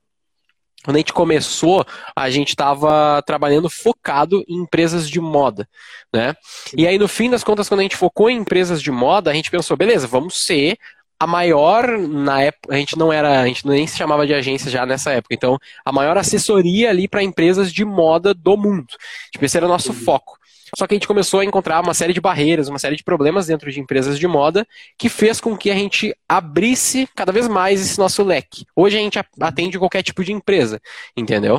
[0.85, 1.85] quando a gente começou,
[2.15, 5.69] a gente estava trabalhando focado em empresas de moda,
[6.13, 6.35] né?
[6.77, 9.35] E aí, no fim das contas, quando a gente focou em empresas de moda, a
[9.35, 10.79] gente pensou, beleza, vamos ser
[11.21, 14.71] a maior, na época, a gente não era, a gente nem se chamava de agência
[14.71, 18.87] já nessa época, então, a maior assessoria ali para empresas de moda do mundo.
[19.33, 20.38] Tipo, esse era o nosso foco.
[20.77, 23.47] Só que a gente começou a encontrar uma série de barreiras, uma série de problemas
[23.47, 24.67] dentro de empresas de moda,
[24.99, 28.65] que fez com que a gente abrisse cada vez mais esse nosso leque.
[28.75, 30.81] Hoje a gente atende qualquer tipo de empresa,
[31.17, 31.57] entendeu?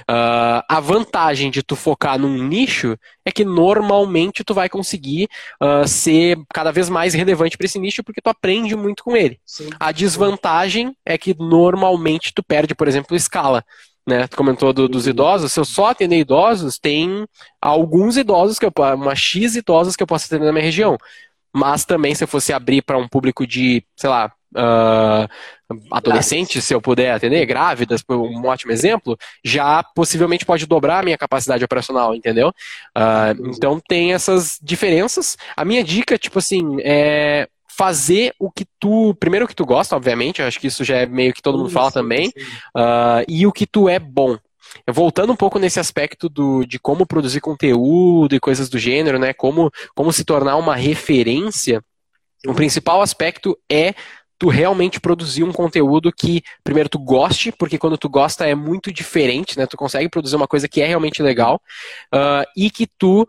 [0.00, 5.28] Uh, a vantagem de tu focar num nicho é que normalmente tu vai conseguir
[5.62, 9.38] uh, ser cada vez mais relevante para esse nicho porque tu aprende muito com ele.
[9.44, 9.70] Sim.
[9.78, 13.64] A desvantagem é que normalmente tu perde, por exemplo, escala
[14.06, 14.26] né?
[14.26, 15.52] Tu comentou do, dos idosos.
[15.52, 17.26] Se eu só atender idosos, tem
[17.60, 20.98] alguns idosos que eu uma X idosos que eu posso atender na minha região.
[21.54, 25.28] mas também se eu fosse abrir para um público de, sei lá, uh,
[25.90, 31.18] adolescentes, se eu puder atender, grávidas, um ótimo exemplo, já possivelmente pode dobrar a minha
[31.18, 32.48] capacidade operacional, entendeu?
[32.96, 35.36] Uh, então tem essas diferenças.
[35.56, 39.96] A minha dica, tipo assim, é fazer o que tu, primeiro o que tu gosta,
[39.96, 42.28] obviamente, eu acho que isso já é meio que todo mundo fala também,
[42.76, 44.38] uh, e o que tu é bom.
[44.90, 49.32] Voltando um pouco nesse aspecto do, de como produzir conteúdo e coisas do gênero, né?
[49.32, 51.82] Como, como se tornar uma referência,
[52.46, 53.94] o principal aspecto é
[54.38, 58.92] tu realmente produzir um conteúdo que, primeiro, tu goste, porque quando tu gosta é muito
[58.92, 59.66] diferente, né?
[59.66, 61.60] Tu consegue produzir uma coisa que é realmente legal,
[62.14, 63.28] uh, e que tu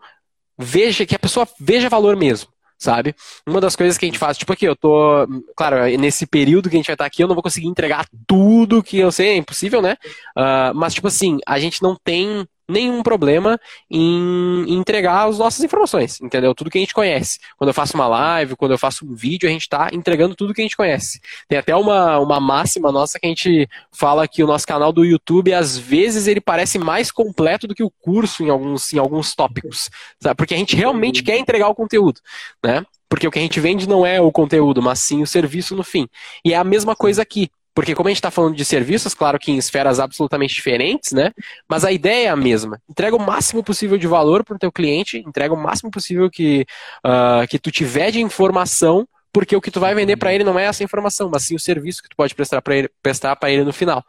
[0.58, 3.14] veja, que a pessoa veja valor mesmo sabe?
[3.46, 6.76] Uma das coisas que a gente faz, tipo aqui, eu tô, claro, nesse período que
[6.76, 9.36] a gente vai estar aqui, eu não vou conseguir entregar tudo que eu sei, é
[9.36, 9.96] impossível, né?
[10.36, 13.58] Uh, mas, tipo assim, a gente não tem nenhum problema
[13.90, 16.54] em entregar as nossas informações, entendeu?
[16.54, 17.38] Tudo que a gente conhece.
[17.56, 20.54] Quando eu faço uma live, quando eu faço um vídeo, a gente está entregando tudo
[20.54, 21.20] que a gente conhece.
[21.48, 25.04] Tem até uma, uma máxima nossa que a gente fala que o nosso canal do
[25.04, 29.34] YouTube, às vezes, ele parece mais completo do que o curso em alguns, em alguns
[29.34, 30.34] tópicos, sabe?
[30.36, 32.20] Porque a gente realmente quer entregar o conteúdo,
[32.64, 32.84] né?
[33.08, 35.84] Porque o que a gente vende não é o conteúdo, mas sim o serviço no
[35.84, 36.08] fim.
[36.44, 37.48] E é a mesma coisa aqui.
[37.74, 41.32] Porque como a gente está falando de serviços, claro que em esferas absolutamente diferentes, né?
[41.68, 42.80] Mas a ideia é a mesma.
[42.88, 46.64] Entrega o máximo possível de valor para o teu cliente, entrega o máximo possível que,
[47.04, 50.56] uh, que tu tiver de informação, porque o que tu vai vender para ele não
[50.56, 53.64] é essa informação, mas sim o serviço que tu pode prestar para ele, prestar ele
[53.64, 54.04] no final.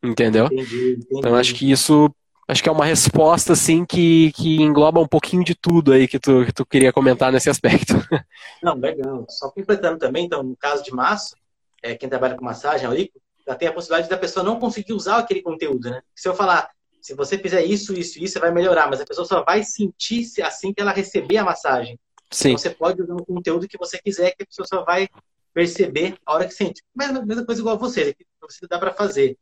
[0.00, 0.46] Entendeu?
[0.46, 1.06] Entendi, entendi.
[1.10, 2.08] Então acho que isso
[2.46, 6.18] acho que é uma resposta assim que, que engloba um pouquinho de tudo aí que
[6.18, 7.94] tu, que tu queria comentar nesse aspecto.
[8.62, 9.26] Não, legal.
[9.28, 11.36] Só completando também, então, no caso de massa,
[11.82, 15.18] é, quem trabalha com massagem, auriculo, já tem a possibilidade da pessoa não conseguir usar
[15.18, 16.02] aquele conteúdo, né?
[16.14, 19.26] Se eu falar, se você fizer isso, isso, isso, você vai melhorar, mas a pessoa
[19.26, 21.98] só vai sentir assim que ela receber a massagem.
[22.30, 22.50] Sim.
[22.50, 25.08] Então, você pode usar o conteúdo que você quiser, que a pessoa só vai
[25.54, 26.82] perceber a hora que sente.
[26.94, 29.38] Mas a mesma coisa igual você, que você dá para fazer.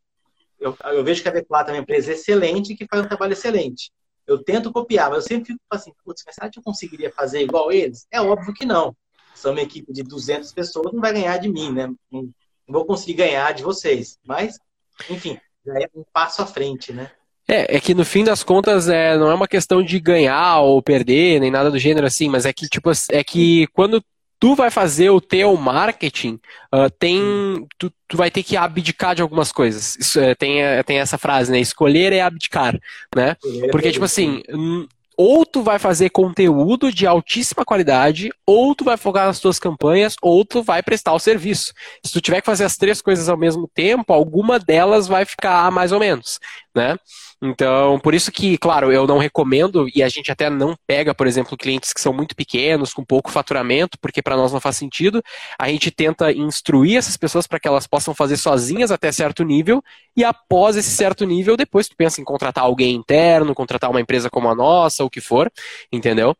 [0.59, 3.91] Eu, eu, vejo que a B4 é uma empresa excelente que faz um trabalho excelente.
[4.25, 7.41] Eu tento copiar, mas eu sempre fico assim, putz, mas será que eu conseguiria fazer
[7.41, 8.07] igual eles?
[8.11, 8.95] É óbvio que não
[9.37, 11.87] sou uma equipe de 200 pessoas, não vai ganhar de mim, né?
[12.11, 12.29] Não
[12.67, 14.17] vou conseguir ganhar de vocês.
[14.25, 14.57] Mas,
[15.09, 17.11] enfim, já é um passo à frente, né?
[17.47, 20.81] É, é que no fim das contas é, não é uma questão de ganhar ou
[20.81, 24.03] perder, nem nada do gênero assim, mas é que, tipo, é que quando
[24.39, 26.39] tu vai fazer o teu marketing,
[26.73, 29.95] uh, tem, tu, tu, vai ter que abdicar de algumas coisas.
[29.97, 31.59] Isso, é, tem, é, tem essa frase, né?
[31.59, 32.77] Escolher é abdicar,
[33.15, 33.35] né?
[33.71, 34.43] Porque, tipo assim,
[35.17, 40.15] ou tu vai fazer conteúdo de altíssima qualidade, ou tu vai focar nas tuas campanhas,
[40.21, 41.73] ou tu vai prestar o serviço.
[42.05, 45.71] Se tu tiver que fazer as três coisas ao mesmo tempo, alguma delas vai ficar
[45.71, 46.39] mais ou menos,
[46.75, 46.95] né?
[47.41, 51.27] Então, por isso que, claro, eu não recomendo, e a gente até não pega, por
[51.27, 55.23] exemplo, clientes que são muito pequenos, com pouco faturamento, porque para nós não faz sentido.
[55.59, 59.83] A gente tenta instruir essas pessoas para que elas possam fazer sozinhas até certo nível,
[60.15, 64.29] e após esse certo nível, depois tu pensa em contratar alguém interno, contratar uma empresa
[64.31, 65.51] como a nossa, o que for,
[65.91, 66.35] entendeu?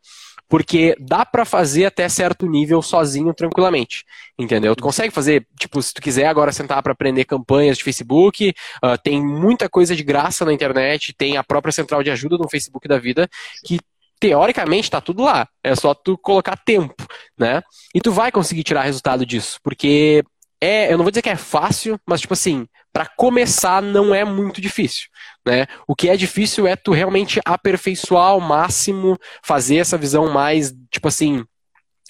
[0.48, 4.04] Porque dá para fazer até certo nível sozinho tranquilamente,
[4.38, 4.74] entendeu?
[4.74, 8.98] Tu consegue fazer, tipo, se tu quiser agora sentar para aprender campanhas de Facebook, uh,
[9.02, 12.88] tem muita coisa de graça na internet, tem a própria central de ajuda no Facebook
[12.88, 13.28] da vida
[13.64, 13.78] que
[14.18, 15.46] teoricamente está tudo lá.
[15.62, 16.94] É só tu colocar tempo,
[17.38, 17.62] né?
[17.94, 20.24] E tu vai conseguir tirar resultado disso, porque
[20.60, 24.24] é, eu não vou dizer que é fácil, mas tipo assim, para começar não é
[24.24, 25.08] muito difícil.
[25.46, 25.66] Né?
[25.86, 31.08] O que é difícil é tu realmente aperfeiçoar ao máximo, fazer essa visão mais, tipo
[31.08, 31.44] assim,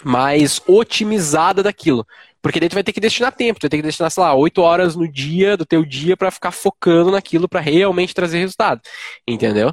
[0.04, 2.06] mais otimizada daquilo.
[2.40, 4.34] Porque daí tu vai ter que destinar tempo, tu vai ter que destinar, sei lá,
[4.34, 8.80] 8 horas no dia do teu dia para ficar focando naquilo para realmente trazer resultado.
[9.26, 9.70] Entendeu?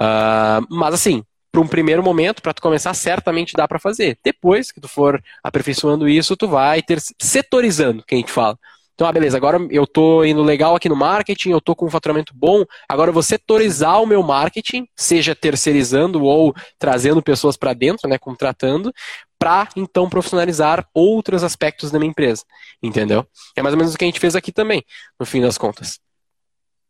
[0.00, 1.22] Uh, mas assim,
[1.56, 4.18] para um primeiro momento, para tu começar, certamente dá para fazer.
[4.22, 8.58] Depois que tu for aperfeiçoando isso, tu vai ter setorizando, que a gente fala.
[8.92, 11.90] Então, ah, beleza, agora eu estou indo legal aqui no marketing, eu estou com um
[11.90, 17.72] faturamento bom, agora eu vou setorizar o meu marketing, seja terceirizando ou trazendo pessoas para
[17.72, 18.92] dentro, né, contratando,
[19.38, 22.44] para então profissionalizar outros aspectos da minha empresa,
[22.82, 23.26] entendeu?
[23.56, 24.84] É mais ou menos o que a gente fez aqui também,
[25.18, 25.98] no fim das contas.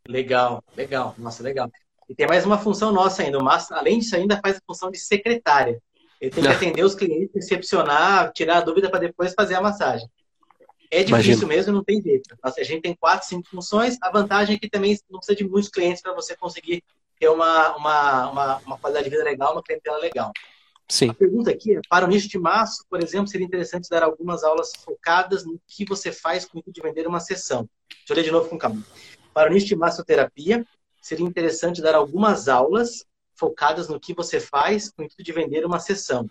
[0.09, 1.70] Legal, legal, nossa, legal.
[2.09, 4.90] E tem mais uma função nossa ainda, o Márcio, além disso, ainda faz a função
[4.90, 5.81] de secretária.
[6.21, 10.09] Ele tem que atender os clientes, recepcionar, tirar a dúvida para depois fazer a massagem.
[10.90, 11.49] É difícil Imagina.
[11.49, 12.37] mesmo, não tem jeito.
[12.42, 13.97] A gente tem quatro, cinco funções.
[14.01, 16.83] A vantagem é que também não precisa de muitos clientes para você conseguir
[17.19, 20.33] ter uma, uma, uma, uma, qualidade de vida legal, uma clientela legal.
[20.88, 21.11] Sim.
[21.11, 24.45] A pergunta aqui é, para o nicho de março, por exemplo, seria interessante dar algumas
[24.45, 27.69] aulas focadas no que você faz com o de vender uma sessão.
[27.88, 28.83] Deixa eu ler de novo com calma.
[29.35, 30.64] Para o nicho de massoterapia,
[31.07, 35.64] seria interessante dar algumas aulas focadas no que você faz com o intuito de vender
[35.64, 36.29] uma sessão.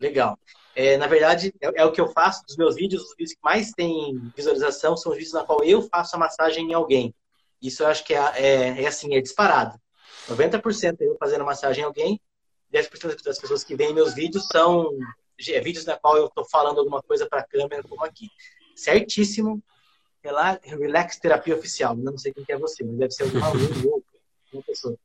[0.00, 0.38] Legal.
[0.74, 3.02] É, na verdade, é, é, o que eu faço dos meus vídeos.
[3.02, 6.70] Os vídeos que mais têm visualização são os vídeos na qual eu faço a massagem
[6.70, 7.14] em alguém.
[7.60, 9.78] Isso eu acho que é, é, é assim, é disparado.
[10.28, 12.20] 90% eu fazendo massagem em alguém,
[12.72, 14.90] 10% das pessoas que veem meus vídeos são
[15.48, 18.30] é, vídeos na qual eu estou falando alguma coisa para a câmera, como aqui.
[18.74, 19.62] Certíssimo.
[20.22, 21.94] Relax Terapia Oficial.
[21.94, 23.50] Não sei quem que é você, mas deve ser alguma
[24.54, 24.96] uma pessoa.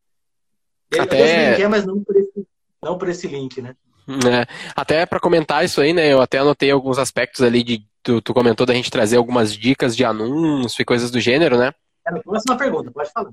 [0.97, 1.67] Até...
[1.67, 2.47] Mas não por, esse,
[2.81, 3.75] não por esse link, né?
[4.09, 6.12] É, até para comentar isso aí, né?
[6.12, 7.85] Eu até anotei alguns aspectos ali de.
[8.01, 11.71] Tu, tu, comentou da gente trazer algumas dicas de anúncio e coisas do gênero, né?
[12.07, 13.31] É, próxima pergunta, pode falar.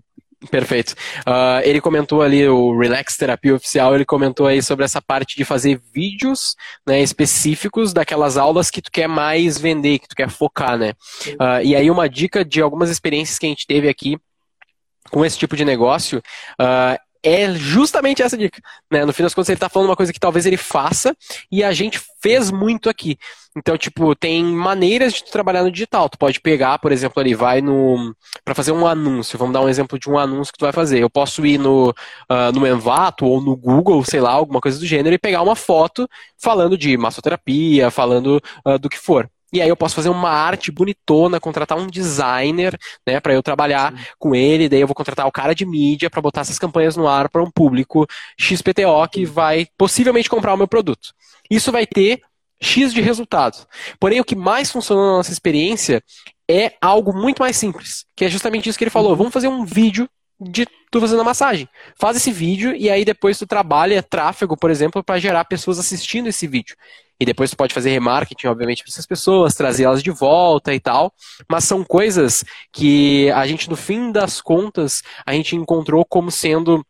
[0.51, 0.93] Perfeito.
[1.27, 5.45] Uh, ele comentou ali, o Relax Terapia Oficial, ele comentou aí sobre essa parte de
[5.47, 6.55] fazer vídeos
[6.87, 10.93] né, específicos daquelas aulas que tu quer mais vender, que tu quer focar, né?
[11.29, 14.19] Uh, e aí uma dica de algumas experiências que a gente teve aqui
[15.11, 16.23] com esse tipo de negócio
[16.61, 18.61] uh, é justamente essa dica.
[18.91, 19.05] Né?
[19.05, 21.15] No fim das contas, ele está falando uma coisa que talvez ele faça
[21.51, 23.19] e a gente fez muito aqui.
[23.57, 26.09] Então, tipo, tem maneiras de trabalhar no digital.
[26.09, 28.15] Tu pode pegar, por exemplo, ali, vai no.
[28.45, 29.39] para fazer um anúncio.
[29.39, 31.01] Vamos dar um exemplo de um anúncio que tu vai fazer.
[31.01, 34.87] Eu posso ir no, uh, no Envato ou no Google, sei lá, alguma coisa do
[34.87, 36.07] gênero, e pegar uma foto
[36.39, 39.29] falando de massoterapia, falando uh, do que for.
[39.53, 43.93] E aí eu posso fazer uma arte bonitona, contratar um designer, né, para eu trabalhar
[43.93, 44.05] Sim.
[44.19, 47.07] com ele, daí eu vou contratar o cara de mídia para botar essas campanhas no
[47.07, 48.07] ar para um público
[48.39, 51.13] XPTO que vai possivelmente comprar o meu produto.
[51.51, 52.21] Isso vai ter
[52.61, 53.67] X de resultado.
[54.01, 56.03] Porém, o que mais funciona na nossa experiência
[56.51, 59.11] é algo muito mais simples, que é justamente isso que ele falou.
[59.11, 59.17] Uhum.
[59.17, 60.09] Vamos fazer um vídeo
[60.41, 61.69] de tu fazendo a massagem.
[61.99, 66.29] Faz esse vídeo e aí depois tu trabalha tráfego, por exemplo, para gerar pessoas assistindo
[66.29, 66.77] esse vídeo.
[67.19, 70.81] E depois tu pode fazer remarketing, obviamente, para essas pessoas, trazer elas de volta e
[70.81, 71.13] tal.
[71.49, 76.85] Mas são coisas que a gente, no fim das contas, a gente encontrou como sendo,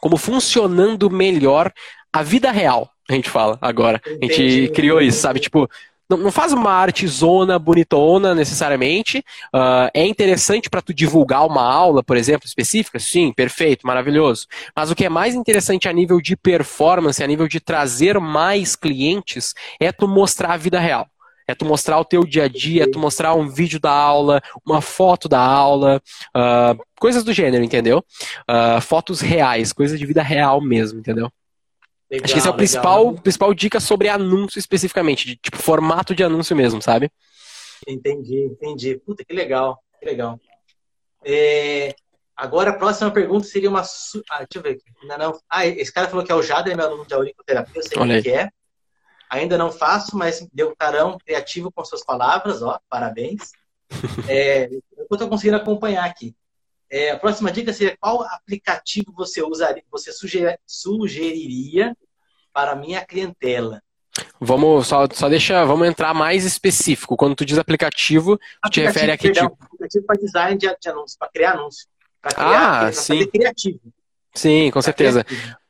[0.00, 1.72] como funcionando melhor
[2.12, 2.90] a vida real.
[3.08, 4.00] A gente fala agora.
[4.06, 5.38] A gente criou isso, sabe?
[5.38, 5.68] Tipo,
[6.08, 9.18] não, não faz uma arte zona, bonitona necessariamente.
[9.54, 12.98] Uh, é interessante para tu divulgar uma aula, por exemplo, específica?
[12.98, 14.46] Sim, perfeito, maravilhoso.
[14.74, 18.76] Mas o que é mais interessante a nível de performance, a nível de trazer mais
[18.76, 21.08] clientes, é tu mostrar a vida real.
[21.46, 24.40] É tu mostrar o teu dia a dia, é tu mostrar um vídeo da aula,
[24.64, 26.00] uma foto da aula,
[26.34, 28.02] uh, coisas do gênero, entendeu?
[28.50, 31.30] Uh, fotos reais, coisas de vida real mesmo, entendeu?
[32.10, 36.14] Legal, Acho que esse é o principal, principal dica sobre anúncio especificamente, de tipo formato
[36.14, 37.10] de anúncio mesmo, sabe?
[37.86, 38.96] Entendi, entendi.
[38.96, 40.38] Puta, que legal, que legal.
[41.24, 41.94] É,
[42.36, 43.82] agora a próxima pergunta seria uma.
[44.30, 44.84] Ah, deixa eu ver aqui.
[45.02, 45.38] Ainda não...
[45.48, 48.18] Ah, esse cara falou que é o Jader, é meu aluno de auriculoterapia, eu sei
[48.18, 48.50] o que é.
[49.30, 53.52] Ainda não faço, mas deu um carão criativo com suas palavras, ó, parabéns.
[54.28, 54.64] É,
[54.96, 56.34] eu estou conseguindo acompanhar aqui.
[56.90, 61.96] É, a próxima dica seria qual aplicativo você usaria, você sugerir, sugeriria
[62.52, 63.82] para a minha clientela?
[64.38, 67.16] Vamos só, só deixa, vamos entrar mais específico.
[67.16, 69.64] Quando tu diz aplicativo, tu te refere a que perdão, tipo?
[69.64, 71.86] Aplicativo para design de, de anúncio, para criar anúncio.
[72.22, 73.26] Para criar, ah, sim.
[73.26, 73.80] criativo.
[74.32, 75.24] Sim, com certeza.
[75.24, 75.63] Criativo.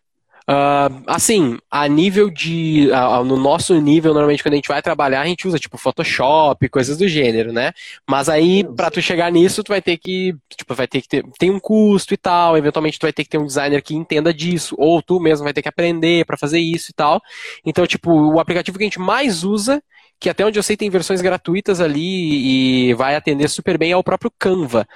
[0.46, 2.88] Uh, assim, a nível de.
[3.24, 6.98] No nosso nível, normalmente, quando a gente vai trabalhar, a gente usa tipo Photoshop, coisas
[6.98, 7.72] do gênero, né?
[8.08, 10.34] Mas aí, para tu chegar nisso, tu vai ter que.
[10.54, 11.24] Tipo, vai ter que ter.
[11.38, 12.58] Tem um custo e tal.
[12.58, 14.74] Eventualmente, tu vai ter que ter um designer que entenda disso.
[14.78, 17.22] Ou tu mesmo vai ter que aprender para fazer isso e tal.
[17.64, 19.82] Então, tipo, o aplicativo que a gente mais usa
[20.20, 23.96] que até onde eu sei tem versões gratuitas ali e vai atender super bem é
[23.96, 24.86] o próprio Canva.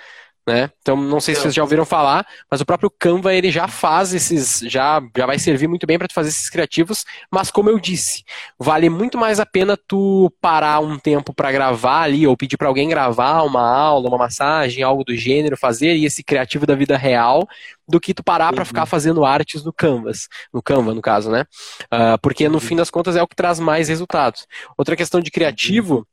[0.49, 0.71] Né?
[0.81, 4.15] Então, não sei se vocês já ouviram falar, mas o próprio Canva ele já faz
[4.15, 7.79] esses, já, já vai servir muito bem para tu fazer esses criativos, mas como eu
[7.79, 8.25] disse,
[8.59, 12.67] vale muito mais a pena tu parar um tempo para gravar ali ou pedir para
[12.67, 17.47] alguém gravar uma aula, uma massagem, algo do gênero, fazer esse criativo da vida real,
[17.87, 21.45] do que tu parar para ficar fazendo artes no Canvas, no Canva, no caso, né?
[21.93, 24.47] Uh, porque no fim das contas é o que traz mais resultados.
[24.79, 26.07] Outra questão de criativo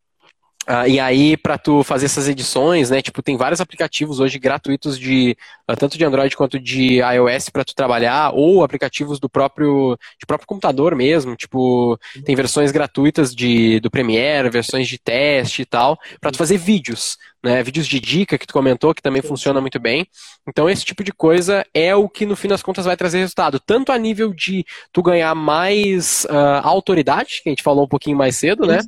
[0.68, 3.00] Uh, e aí, para tu fazer essas edições, né?
[3.00, 5.38] Tipo, tem vários aplicativos hoje gratuitos de
[5.70, 10.26] uh, tanto de Android quanto de iOS para tu trabalhar, ou aplicativos do próprio, de
[10.26, 11.36] próprio computador mesmo.
[11.36, 16.58] Tipo, tem versões gratuitas de, do Premiere, versões de teste e tal, para tu fazer
[16.58, 17.62] vídeos, né?
[17.62, 20.08] Vídeos de dica que tu comentou, que também funciona muito bem.
[20.48, 23.60] Então, esse tipo de coisa é o que no fim das contas vai trazer resultado,
[23.60, 28.18] tanto a nível de tu ganhar mais uh, autoridade, que a gente falou um pouquinho
[28.18, 28.80] mais cedo, né?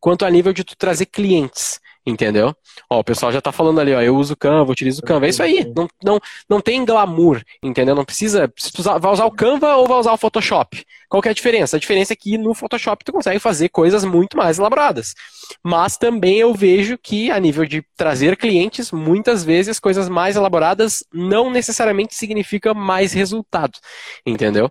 [0.00, 2.54] Quanto a nível de tu trazer clientes, entendeu?
[2.88, 5.42] Ó, o pessoal já tá falando ali, ó, eu uso Canva, utilizo Canva, é isso
[5.42, 7.94] aí, não, não, não tem glamour, entendeu?
[7.94, 10.84] Não precisa, se vai usar o Canva ou vai usar o Photoshop.
[11.08, 11.76] Qual que é a diferença?
[11.76, 15.14] A diferença é que no Photoshop tu consegue fazer coisas muito mais elaboradas.
[15.62, 21.02] Mas também eu vejo que a nível de trazer clientes, muitas vezes coisas mais elaboradas
[21.12, 23.76] não necessariamente significa mais resultado,
[24.24, 24.70] entendeu?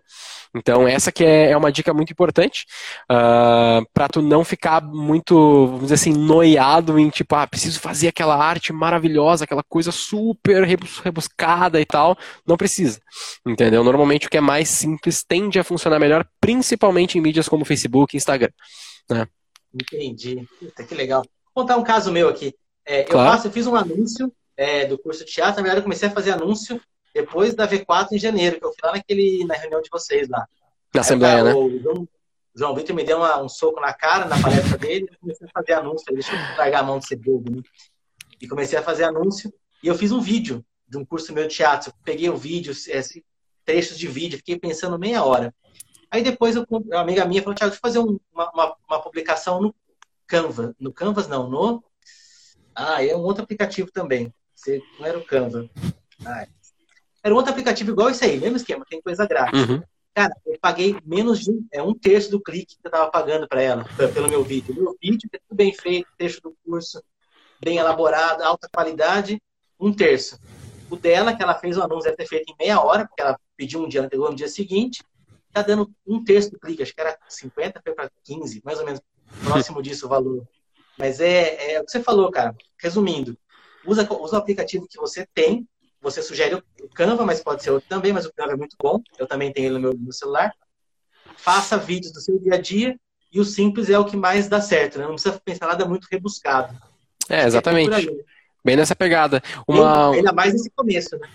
[0.55, 2.65] Então, essa que é, é uma dica muito importante
[3.12, 5.35] uh, para tu não ficar muito,
[5.67, 10.63] vamos dizer assim, noiado em tipo, ah, preciso fazer aquela arte maravilhosa, aquela coisa super
[11.03, 12.17] rebuscada e tal.
[12.47, 12.99] Não precisa,
[13.45, 13.83] entendeu?
[13.83, 18.15] Normalmente o que é mais simples tende a funcionar melhor, principalmente em mídias como Facebook
[18.15, 18.51] e Instagram.
[19.09, 19.27] Né?
[19.73, 20.47] Entendi.
[20.59, 21.21] Puta, que legal.
[21.53, 22.55] Vou contar um caso meu aqui.
[22.85, 23.27] É, claro.
[23.27, 25.57] eu, faço, eu fiz um anúncio é, do curso de teatro.
[25.57, 26.81] Na verdade, eu comecei a fazer anúncio
[27.13, 30.48] depois da V4 em janeiro, que eu fui lá naquele, na reunião de vocês lá.
[30.93, 31.54] Na Assembleia, né?
[31.54, 32.08] O João,
[32.56, 35.52] João Vitor me deu uma, um soco na cara na palestra dele e comecei a
[35.52, 36.13] fazer anúncio.
[36.13, 37.62] Deixa eu largar a mão de ser bobo, né?
[38.41, 39.54] E comecei a fazer anúncio.
[39.84, 41.91] E eu fiz um vídeo de um curso meu de teatro.
[41.91, 43.24] Eu peguei o vídeo, esse,
[43.65, 45.54] trechos de vídeo, fiquei pensando meia hora.
[46.10, 49.02] Aí depois eu, uma amiga minha falou, Thiago, deixa eu fazer um, uma, uma, uma,
[49.02, 49.76] publicação no
[50.26, 50.76] Canva.
[50.80, 51.84] No Canvas, não, no...
[52.74, 54.34] Ah, é um outro aplicativo também.
[54.56, 55.69] Você, não era o Canva.
[56.26, 56.48] Ah,
[57.23, 59.67] era um outro aplicativo igual esse aí, mesmo esquema, tem coisa grátis.
[59.67, 59.82] Uhum.
[60.13, 63.62] Cara, eu paguei menos de é, um terço do clique que eu tava pagando para
[63.62, 64.75] ela, pelo meu vídeo.
[64.75, 67.01] Meu vídeo é tudo bem feito, texto do curso,
[67.62, 69.41] bem elaborado, alta qualidade,
[69.79, 70.39] um terço.
[70.89, 73.39] O dela, que ela fez o anúncio, deve ter feito em meia hora, porque ela
[73.55, 75.03] pediu um dia, pegou no dia seguinte,
[75.53, 78.86] tá dando um terço do clique, acho que era 50, foi para 15, mais ou
[78.86, 79.01] menos
[79.43, 80.47] próximo disso o valor.
[80.97, 82.55] Mas é, é o que você falou, cara.
[82.77, 83.38] Resumindo,
[83.86, 85.67] usa, usa o aplicativo que você tem,
[86.01, 89.01] você sugere o Canva, mas pode ser outro também, mas o Canva é muito bom,
[89.17, 90.53] eu também tenho ele no meu, no celular.
[91.38, 92.99] Faça vídeos do seu dia a dia
[93.31, 95.05] e o simples é o que mais dá certo, né?
[95.05, 96.75] Não precisa pensar nada muito rebuscado.
[97.29, 98.09] É, exatamente.
[98.09, 99.41] É Bem nessa pegada.
[99.67, 100.13] Uma...
[100.13, 101.29] Ainda mais nesse começo, né?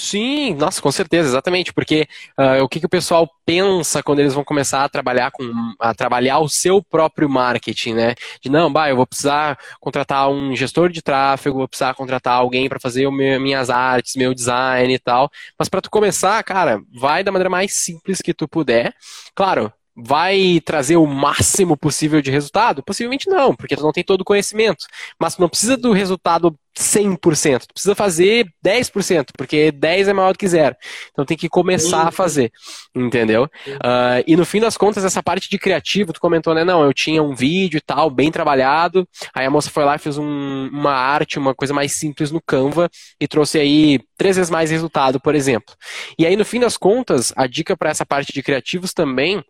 [0.00, 2.06] Sim, nossa, com certeza, exatamente, porque
[2.38, 5.42] uh, o que, que o pessoal pensa quando eles vão começar a trabalhar com
[5.80, 8.14] a trabalhar o seu próprio marketing, né?
[8.40, 12.68] De não, bah, eu vou precisar contratar um gestor de tráfego, vou precisar contratar alguém
[12.68, 15.28] para fazer meu, minhas artes, meu design e tal.
[15.58, 18.94] Mas para tu começar, cara, vai da maneira mais simples que tu puder.
[19.34, 22.82] Claro, vai trazer o máximo possível de resultado?
[22.82, 24.86] Possivelmente não, porque tu não tem todo o conhecimento.
[25.18, 30.32] Mas tu não precisa do resultado 100%, tu precisa fazer 10%, porque 10 é maior
[30.32, 30.76] do que zero.
[31.10, 32.52] Então tem que começar a fazer,
[32.94, 33.44] entendeu?
[33.66, 36.62] Uh, e no fim das contas, essa parte de criativo, tu comentou, né?
[36.62, 39.98] Não, eu tinha um vídeo e tal, bem trabalhado, aí a moça foi lá e
[39.98, 42.88] fez um, uma arte, uma coisa mais simples no Canva
[43.20, 45.74] e trouxe aí três vezes mais resultado, por exemplo.
[46.16, 49.42] E aí, no fim das contas, a dica para essa parte de criativos também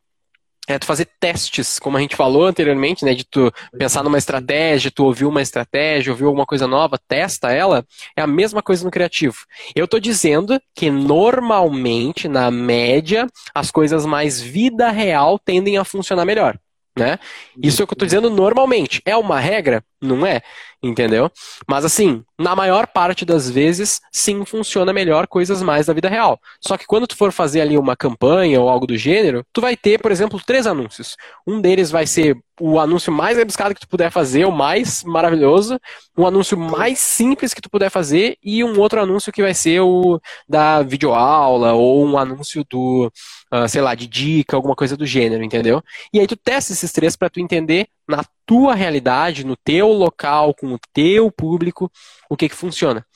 [0.68, 3.14] é tu fazer testes, como a gente falou anteriormente, né?
[3.14, 7.84] De tu pensar numa estratégia, tu ouvir uma estratégia, ouvir alguma coisa nova, testa ela,
[8.14, 9.38] é a mesma coisa no criativo.
[9.74, 16.26] Eu estou dizendo que normalmente, na média, as coisas mais vida real tendem a funcionar
[16.26, 16.58] melhor.
[16.98, 17.18] Né?
[17.62, 19.00] Isso é o que eu estou dizendo normalmente.
[19.04, 19.84] É uma regra?
[20.02, 20.42] Não é,
[20.82, 21.30] entendeu?
[21.66, 26.40] Mas assim, na maior parte das vezes, sim, funciona melhor coisas mais da vida real.
[26.60, 29.76] Só que quando tu for fazer ali uma campanha ou algo do gênero, tu vai
[29.76, 31.16] ter, por exemplo, três anúncios.
[31.46, 35.78] Um deles vai ser o anúncio mais rebuscado que tu puder fazer, o mais maravilhoso,
[36.16, 39.80] um anúncio mais simples que tu puder fazer e um outro anúncio que vai ser
[39.80, 43.12] o da videoaula ou um anúncio do,
[43.52, 45.82] uh, sei lá, de dica, alguma coisa do gênero, entendeu?
[46.12, 50.54] E aí tu testa esses três para tu entender na tua realidade, no teu local,
[50.54, 51.90] com o teu público,
[52.28, 53.06] o que que funciona.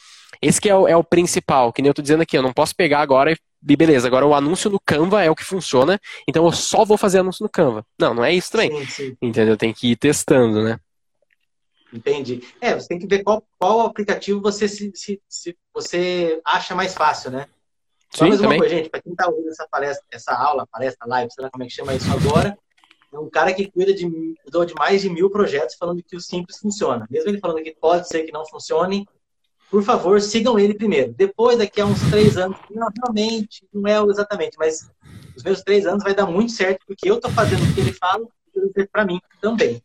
[0.40, 2.52] Esse que é o, é o principal, que nem eu tô dizendo aqui, eu não
[2.52, 6.44] posso pegar agora e beleza, agora o anúncio no Canva é o que funciona, então
[6.44, 7.86] eu só vou fazer anúncio no Canva.
[7.98, 8.70] Não, não é isso também.
[8.84, 9.16] Sim, sim.
[9.22, 9.56] Entendeu?
[9.56, 10.78] Tem que ir testando, né?
[11.92, 12.42] Entendi.
[12.60, 16.94] É, você tem que ver qual, qual aplicativo você se, se, se você acha mais
[16.94, 17.46] fácil, né?
[18.10, 18.58] Só Sim, mais uma também.
[18.58, 21.64] coisa, gente, para quem está ouvindo essa palestra, essa aula, palestra live, sei lá como
[21.64, 22.58] é que chama isso agora,
[23.12, 26.58] é um cara que cuida de, de mais de mil projetos falando que o simples
[26.58, 27.06] funciona.
[27.10, 29.06] Mesmo ele falando que pode ser que não funcione,
[29.70, 31.12] por favor, sigam ele primeiro.
[31.12, 34.90] Depois, daqui a uns três anos, não, realmente, não é exatamente, mas
[35.36, 37.92] os meus três anos vai dar muito certo, porque eu estou fazendo o que ele
[37.92, 39.82] fala, e para mim também.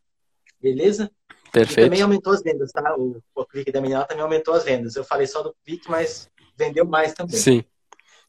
[0.62, 1.10] Beleza?
[1.52, 1.80] Perfeito.
[1.80, 2.96] E também aumentou as vendas, tá?
[2.98, 4.96] O, o clique da menina também aumentou as vendas.
[4.96, 7.38] Eu falei só do clique, mas vendeu mais também.
[7.38, 7.64] Sim.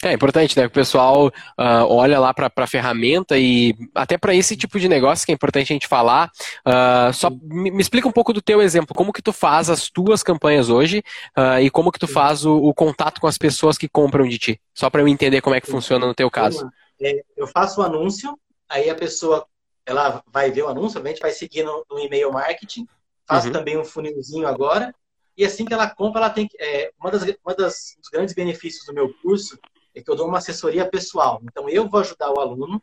[0.05, 0.63] É importante, né?
[0.63, 4.89] Que o pessoal uh, olha lá para a ferramenta e até para esse tipo de
[4.89, 6.31] negócio que é importante a gente falar.
[6.65, 8.95] Uh, só me, me, explica um pouco do teu exemplo.
[8.95, 11.03] Como que tu faz as tuas campanhas hoje
[11.37, 14.39] uh, e como que tu faz o, o, contato com as pessoas que compram de
[14.39, 14.61] ti?
[14.73, 16.71] Só para eu entender como é que funciona no teu caso.
[17.01, 19.47] É, eu faço o anúncio, aí a pessoa
[19.85, 22.87] ela vai ver o anúncio, obviamente vai seguir no, no e-mail marketing.
[23.27, 23.53] Faço uhum.
[23.53, 24.95] também um funilzinho agora.
[25.37, 26.57] E assim que ela compra, ela tem que.
[26.61, 29.59] É, uma das, uma das dos grandes benefícios do meu curso
[29.99, 31.41] é que eu dou uma assessoria pessoal.
[31.43, 32.83] Então, eu vou ajudar o aluno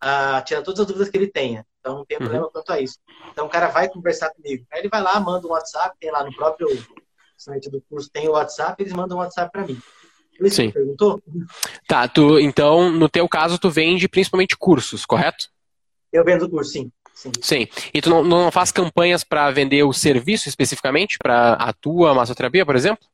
[0.00, 1.66] a tirar todas as dúvidas que ele tenha.
[1.80, 2.24] Então, não tem uhum.
[2.24, 2.98] problema quanto a isso.
[3.30, 4.64] Então, o cara vai conversar comigo.
[4.72, 6.68] Aí ele vai lá, manda um WhatsApp, tem lá no próprio
[7.36, 9.80] site do curso, tem o WhatsApp, eles mandam um WhatsApp para mim.
[10.48, 10.70] Sim.
[10.70, 11.22] perguntou?
[11.86, 15.48] Tá, tu, então, no teu caso, tu vende principalmente cursos, correto?
[16.12, 16.92] Eu vendo curso, sim.
[17.14, 17.30] Sim.
[17.40, 17.68] sim.
[17.92, 22.66] E tu não, não faz campanhas para vender o serviço especificamente, para a tua massoterapia,
[22.66, 23.06] por exemplo?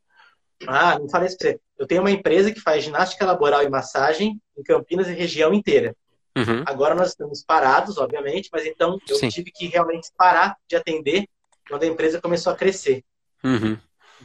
[0.67, 1.61] Ah, não falei isso pra você.
[1.81, 5.97] Eu tenho uma empresa que faz ginástica laboral e massagem em Campinas e região inteira.
[6.37, 6.63] Uhum.
[6.67, 9.31] Agora nós estamos parados, obviamente, mas então eu sim.
[9.31, 11.27] tive que realmente parar de atender
[11.67, 13.03] quando a empresa começou a crescer.
[13.43, 13.79] Uhum.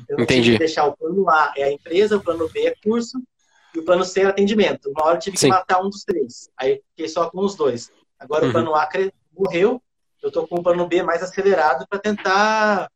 [0.04, 0.52] Então, Entendi.
[0.52, 3.24] Eu deixar o plano A é a empresa, o plano B é curso
[3.74, 4.90] e o plano C é atendimento.
[4.90, 5.48] Uma hora eu tive Sim.
[5.48, 6.50] que matar um dos três.
[6.58, 7.90] Aí fiquei só com os dois.
[8.20, 8.50] Agora uhum.
[8.50, 8.90] o plano A
[9.32, 9.82] morreu,
[10.22, 12.92] eu tô com o plano B mais acelerado para tentar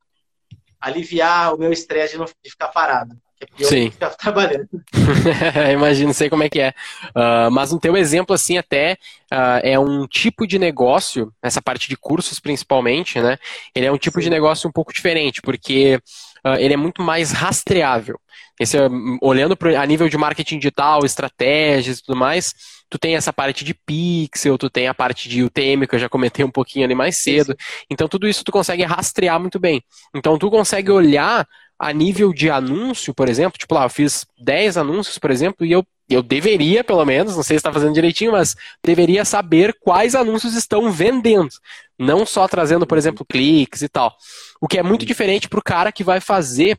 [0.81, 3.17] aliviar o meu estresse de não de ficar parado.
[3.55, 3.91] Pior Sim.
[4.19, 4.67] trabalhando.
[5.73, 6.73] Imagino, sei como é que é.
[7.09, 8.97] Uh, mas no teu exemplo, assim, até
[9.31, 13.37] uh, é um tipo de negócio, essa parte de cursos principalmente, né?
[13.73, 14.25] Ele é um tipo Sim.
[14.25, 16.01] de negócio um pouco diferente, porque
[16.45, 18.19] uh, ele é muito mais rastreável.
[18.59, 18.77] Esse,
[19.21, 22.53] olhando pro, a nível de marketing digital, estratégias e tudo mais,
[22.89, 26.09] tu tem essa parte de pixel, tu tem a parte de UTM, que eu já
[26.09, 27.55] comentei um pouquinho ali mais cedo.
[27.89, 29.81] Então, tudo isso tu consegue rastrear muito bem.
[30.13, 31.47] Então, tu consegue olhar
[31.79, 35.71] a nível de anúncio, por exemplo, tipo lá, eu fiz 10 anúncios, por exemplo, e
[35.71, 38.53] eu, eu deveria, pelo menos, não sei se está fazendo direitinho, mas
[38.83, 41.49] deveria saber quais anúncios estão vendendo.
[41.97, 44.13] Não só trazendo, por exemplo, cliques e tal.
[44.59, 46.77] O que é muito diferente para o cara que vai fazer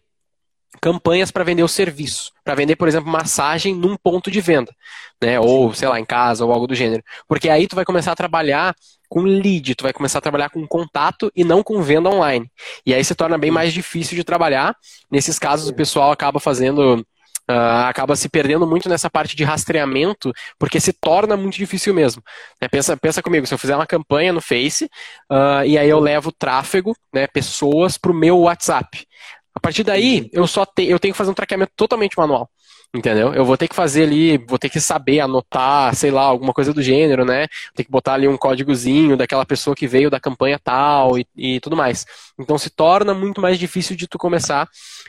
[0.80, 4.74] campanhas para vender o serviço, para vender, por exemplo, massagem num ponto de venda,
[5.20, 5.40] né?
[5.40, 7.02] Ou, sei lá, em casa ou algo do gênero.
[7.26, 8.74] Porque aí tu vai começar a trabalhar
[9.10, 12.48] com lead, tu vai começar a trabalhar com contato e não com venda online.
[12.86, 14.74] E aí se torna bem mais difícil de trabalhar.
[15.10, 17.04] Nesses casos, o pessoal acaba fazendo
[17.50, 22.22] Uh, acaba se perdendo muito nessa parte de rastreamento, porque se torna muito difícil mesmo.
[22.62, 22.68] Né?
[22.68, 26.30] Pensa, pensa comigo, se eu fizer uma campanha no Face uh, e aí eu levo
[26.30, 29.04] tráfego, né, pessoas para o meu WhatsApp.
[29.52, 32.48] A partir daí, eu só te, eu tenho que fazer um traqueamento totalmente manual.
[32.92, 33.32] Entendeu?
[33.32, 36.74] Eu vou ter que fazer ali, vou ter que saber anotar, sei lá, alguma coisa
[36.74, 37.46] do gênero, né?
[37.72, 41.60] Tem que botar ali um códigozinho daquela pessoa que veio da campanha tal e, e
[41.60, 42.04] tudo mais.
[42.36, 44.64] Então se torna muito mais difícil de tu começar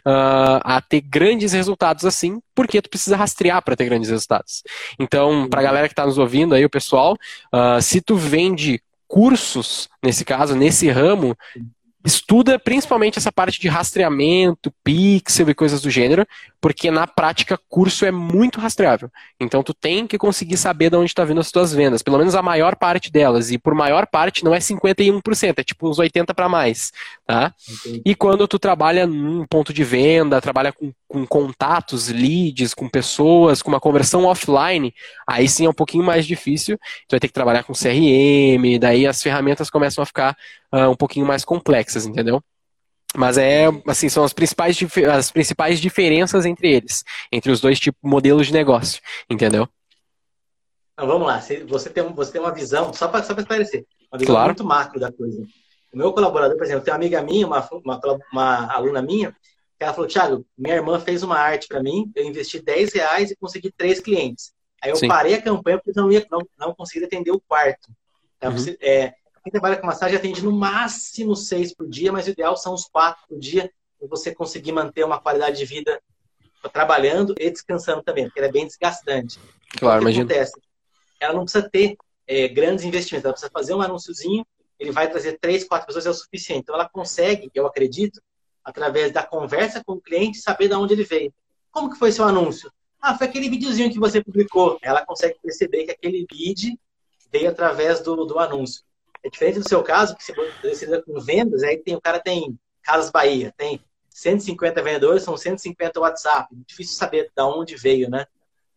[0.06, 4.62] uh, a ter grandes resultados assim, porque tu precisa rastrear para ter grandes resultados.
[5.00, 7.18] Então, para a galera que está nos ouvindo aí, o pessoal,
[7.52, 11.36] uh, se tu vende cursos, nesse caso, nesse ramo,
[12.06, 16.26] estuda principalmente essa parte de rastreamento, pixel e coisas do gênero,
[16.62, 19.10] porque na prática curso é muito rastreável.
[19.40, 22.36] Então tu tem que conseguir saber de onde está vindo as tuas vendas, pelo menos
[22.36, 26.34] a maior parte delas, e por maior parte não é 51%, é tipo uns 80
[26.36, 26.92] para mais,
[27.26, 27.52] tá?
[28.06, 33.64] E quando tu trabalha num ponto de venda, trabalha com, com contatos, leads, com pessoas,
[33.64, 34.94] com uma conversão offline,
[35.28, 39.08] aí sim é um pouquinho mais difícil, tu vai ter que trabalhar com CRM, daí
[39.08, 40.38] as ferramentas começam a ficar
[40.72, 42.44] uh, um pouquinho mais complexas, entendeu?
[43.16, 44.78] Mas é, assim, são as principais,
[45.12, 49.68] as principais diferenças entre eles, entre os dois tipos modelos de negócio, entendeu?
[50.94, 54.36] Então, vamos lá, você tem, você tem uma visão, só para só esclarecer, uma visão
[54.36, 54.50] claro.
[54.50, 55.44] muito macro da coisa.
[55.94, 58.00] O meu colaborador, por exemplo, tem uma amiga minha, uma, uma,
[58.32, 59.36] uma aluna minha,
[59.78, 63.32] que ela falou, Thiago, minha irmã fez uma arte para mim, eu investi 10 reais
[63.32, 64.54] e consegui três clientes.
[64.82, 65.08] Aí eu Sim.
[65.08, 67.90] parei a campanha porque não, ia, não, não consegui atender o quarto.
[68.38, 68.76] Então, uhum.
[68.80, 69.14] é,
[69.44, 72.86] quem trabalha com massagem atende no máximo seis por dia, mas o ideal são os
[72.86, 76.02] quatro por dia, para você conseguir manter uma qualidade de vida
[76.72, 79.40] trabalhando e descansando também, porque ela é bem desgastante.
[79.78, 80.26] Claro, imagina.
[80.26, 80.62] Acontece?
[81.20, 81.96] Ela não precisa ter
[82.28, 84.46] é, grandes investimentos, ela precisa fazer um anúnciozinho,
[84.80, 86.62] ele vai trazer três, quatro pessoas, é o suficiente.
[86.62, 88.22] Então ela consegue, eu acredito,
[88.64, 91.34] através da conversa com o cliente, saber de onde ele veio.
[91.72, 92.72] Como que foi seu anúncio?
[93.00, 94.78] Ah, foi aquele videozinho que você publicou.
[94.82, 96.78] Ela consegue perceber que aquele vídeo
[97.32, 98.84] veio através do, do anúncio.
[99.24, 102.58] É diferente do seu caso, que você lida com vendas, aí tem, o cara tem
[102.82, 106.48] Casas Bahia, tem 150 vendedores, são 150 WhatsApp.
[106.68, 108.26] Difícil saber de onde veio, né?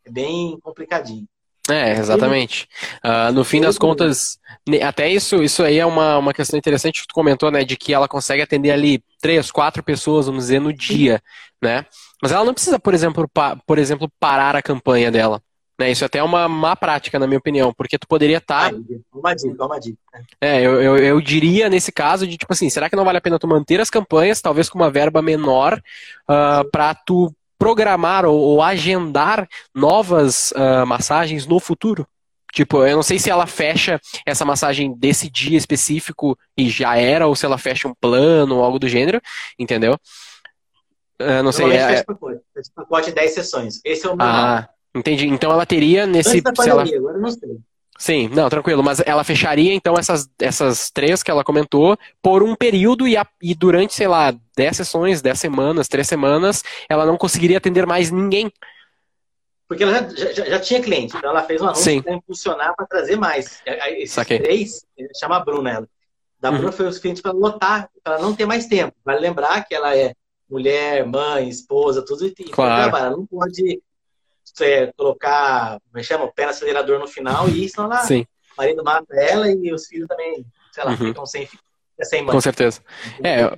[0.04, 1.26] É bem complicadinho.
[1.70, 2.68] É, exatamente.
[3.02, 4.38] Uh, no fim das contas,
[4.82, 7.64] até isso, isso aí é uma, uma questão interessante que tu comentou, né?
[7.64, 11.22] De que ela consegue atender ali três, quatro pessoas, vamos dizer, no dia,
[11.62, 11.86] né?
[12.22, 13.28] Mas ela não precisa, por exemplo,
[13.66, 15.42] por exemplo, parar a campanha dela.
[15.78, 18.70] Né, isso é até é uma má prática, na minha opinião, porque tu poderia estar.
[18.70, 18.78] Tá...
[19.12, 19.98] Uma dica, uma dica.
[20.40, 23.20] É, eu, eu, eu, diria nesse caso de tipo assim, será que não vale a
[23.20, 28.24] pena tu manter as campanhas, talvez com uma verba menor, uh, ah, para tu programar
[28.24, 32.06] ou, ou agendar novas uh, massagens no futuro?
[32.52, 37.26] Tipo, eu não sei se ela fecha essa massagem desse dia específico e já era,
[37.26, 39.20] ou se ela fecha um plano ou algo do gênero,
[39.58, 39.98] entendeu?
[41.20, 41.72] Uh, não sei.
[41.72, 41.88] É...
[41.88, 43.80] Fecha pacote, fecha pacote 10 sessões.
[43.84, 44.24] Esse é o meu.
[44.24, 45.26] Ah, Entendi.
[45.26, 46.30] Então ela teria nesse.
[46.38, 46.98] Antes da pandemia, ela...
[46.98, 47.58] agora não sei.
[47.98, 48.82] Sim, não, tranquilo.
[48.82, 53.26] Mas ela fecharia então essas, essas três que ela comentou por um período e, a,
[53.40, 58.10] e durante, sei lá, dez sessões, dez semanas, três semanas, ela não conseguiria atender mais
[58.10, 58.52] ninguém.
[59.68, 62.86] porque ela já, já, já, tinha cliente, então ela fez um anúncio para impulsionar, para
[62.86, 63.62] trazer mais.
[63.64, 64.40] Esses Saquei.
[64.40, 64.84] três,
[65.18, 65.88] chama a Bruna ela.
[66.40, 66.58] Da uhum.
[66.58, 68.94] Bruna foi o suficiente para lotar, para não ter mais tempo.
[69.04, 70.12] Vale lembrar que ela é
[70.50, 72.96] mulher, mãe, esposa, tudo e claro.
[72.96, 73.80] ela não pode
[74.60, 78.26] é, colocar, como é chama, o pé no acelerador no final e senão ela, Sim.
[78.52, 80.96] o marido mata ela e os filhos também, sei lá, uhum.
[80.96, 81.48] ficam sem,
[82.02, 82.34] sem mãe.
[82.34, 82.80] Com certeza.
[83.22, 83.48] É,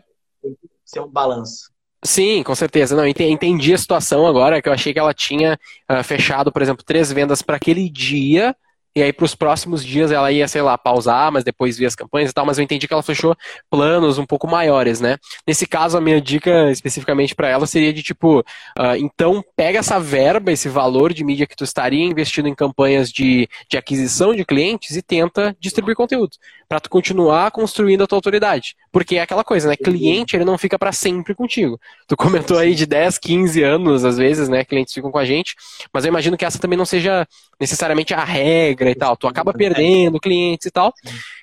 [0.43, 1.71] tem que ser um balanço.
[2.05, 2.95] Sim, com certeza.
[2.95, 5.59] Não, entendi a situação agora, que eu achei que ela tinha
[5.91, 8.55] uh, fechado, por exemplo, três vendas para aquele dia
[8.97, 11.95] e aí, para os próximos dias, ela ia, sei lá, pausar, mas depois via as
[11.95, 12.47] campanhas e tal.
[12.47, 13.37] Mas eu entendi que ela fechou
[13.69, 15.19] planos um pouco maiores, né?
[15.47, 20.01] Nesse caso, a minha dica especificamente para ela seria de tipo: uh, então, pega essa
[20.01, 24.47] verba, esse valor de mídia que tu estaria investindo em campanhas de, de aquisição de
[24.47, 26.31] clientes e tenta distribuir conteúdo.
[26.67, 28.77] Para tu continuar construindo a tua autoridade.
[28.91, 29.77] Porque é aquela coisa, né?
[29.77, 31.79] Cliente, ele não fica para sempre contigo.
[32.09, 34.65] Tu comentou aí de 10, 15 anos, às vezes, né?
[34.65, 35.55] Clientes ficam com a gente.
[35.93, 37.29] Mas eu imagino que essa também não seja
[37.61, 39.17] necessariamente a regra e tal.
[39.17, 40.93] Tu acaba perdendo clientes e tal.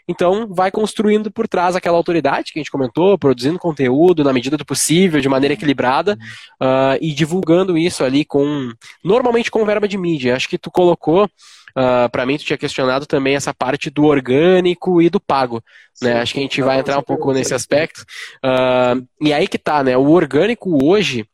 [0.08, 4.58] Então, vai construindo por trás aquela autoridade que a gente comentou, produzindo conteúdo na medida
[4.58, 6.18] do possível, de maneira equilibrada,
[6.62, 8.70] uh, e divulgando isso ali com.
[9.04, 10.36] Normalmente com verba de mídia.
[10.36, 11.30] Acho que tu colocou.
[11.76, 15.64] Uh, para mim, tu tinha questionado também essa parte do orgânico e do pago.
[16.02, 16.20] Né?
[16.20, 18.02] Acho que a gente vai entrar um pouco nesse aspecto.
[18.44, 19.98] Uh, e aí que tá, né?
[19.98, 21.26] O orgânico hoje,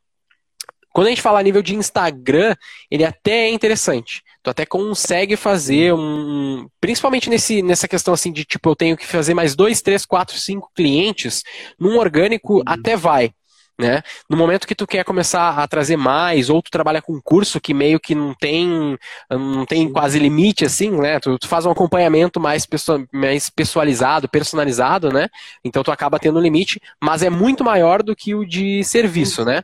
[0.92, 2.54] quando a gente fala a nível de Instagram,
[2.90, 4.22] ele até é interessante.
[4.42, 6.66] Tu até consegue fazer um.
[6.80, 10.36] Principalmente nesse, nessa questão assim de tipo, eu tenho que fazer mais dois, três, quatro,
[10.38, 11.42] cinco clientes.
[11.78, 12.62] Num orgânico uhum.
[12.66, 13.32] até vai.
[13.80, 14.02] Né?
[14.28, 17.58] No momento que tu quer começar a trazer mais, ou tu trabalha com um curso
[17.58, 18.98] que meio que não tem,
[19.30, 21.18] não tem quase limite, assim, né?
[21.18, 22.66] Tu, tu, faz um acompanhamento mais,
[23.10, 25.28] mais pessoalizado, personalizado, né?
[25.64, 29.46] Então tu acaba tendo um limite, mas é muito maior do que o de serviço,
[29.46, 29.62] né?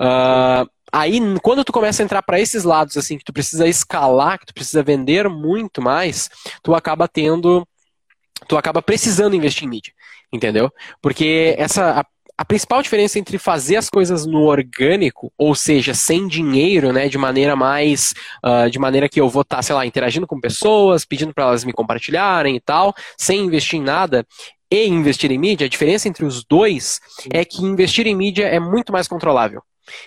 [0.00, 4.38] Uh, aí, quando tu começa a entrar para esses lados, assim, que tu precisa escalar,
[4.38, 6.28] que tu precisa vender muito mais,
[6.62, 7.66] tu acaba tendo,
[8.46, 9.92] tu acaba precisando investir em mídia,
[10.32, 10.70] entendeu?
[11.00, 12.04] Porque essa,
[12.38, 17.18] a principal diferença entre fazer as coisas no orgânico, ou seja, sem dinheiro, né, de
[17.18, 18.14] maneira mais,
[18.46, 21.46] uh, de maneira que eu vou estar, tá, sei lá, interagindo com pessoas, pedindo para
[21.46, 24.24] elas me compartilharem e tal, sem investir em nada,
[24.70, 27.00] e investir em mídia, a diferença entre os dois
[27.32, 29.62] é que investir em mídia é muito mais controlável.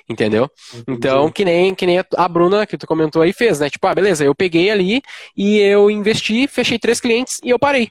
[0.09, 0.49] Entendeu?
[0.73, 0.97] Entendi.
[0.97, 3.69] Então, que nem, que nem a Bruna, que tu comentou aí, fez, né?
[3.69, 5.01] Tipo, ah, beleza, eu peguei ali
[5.35, 7.89] e eu investi, fechei três clientes e eu parei.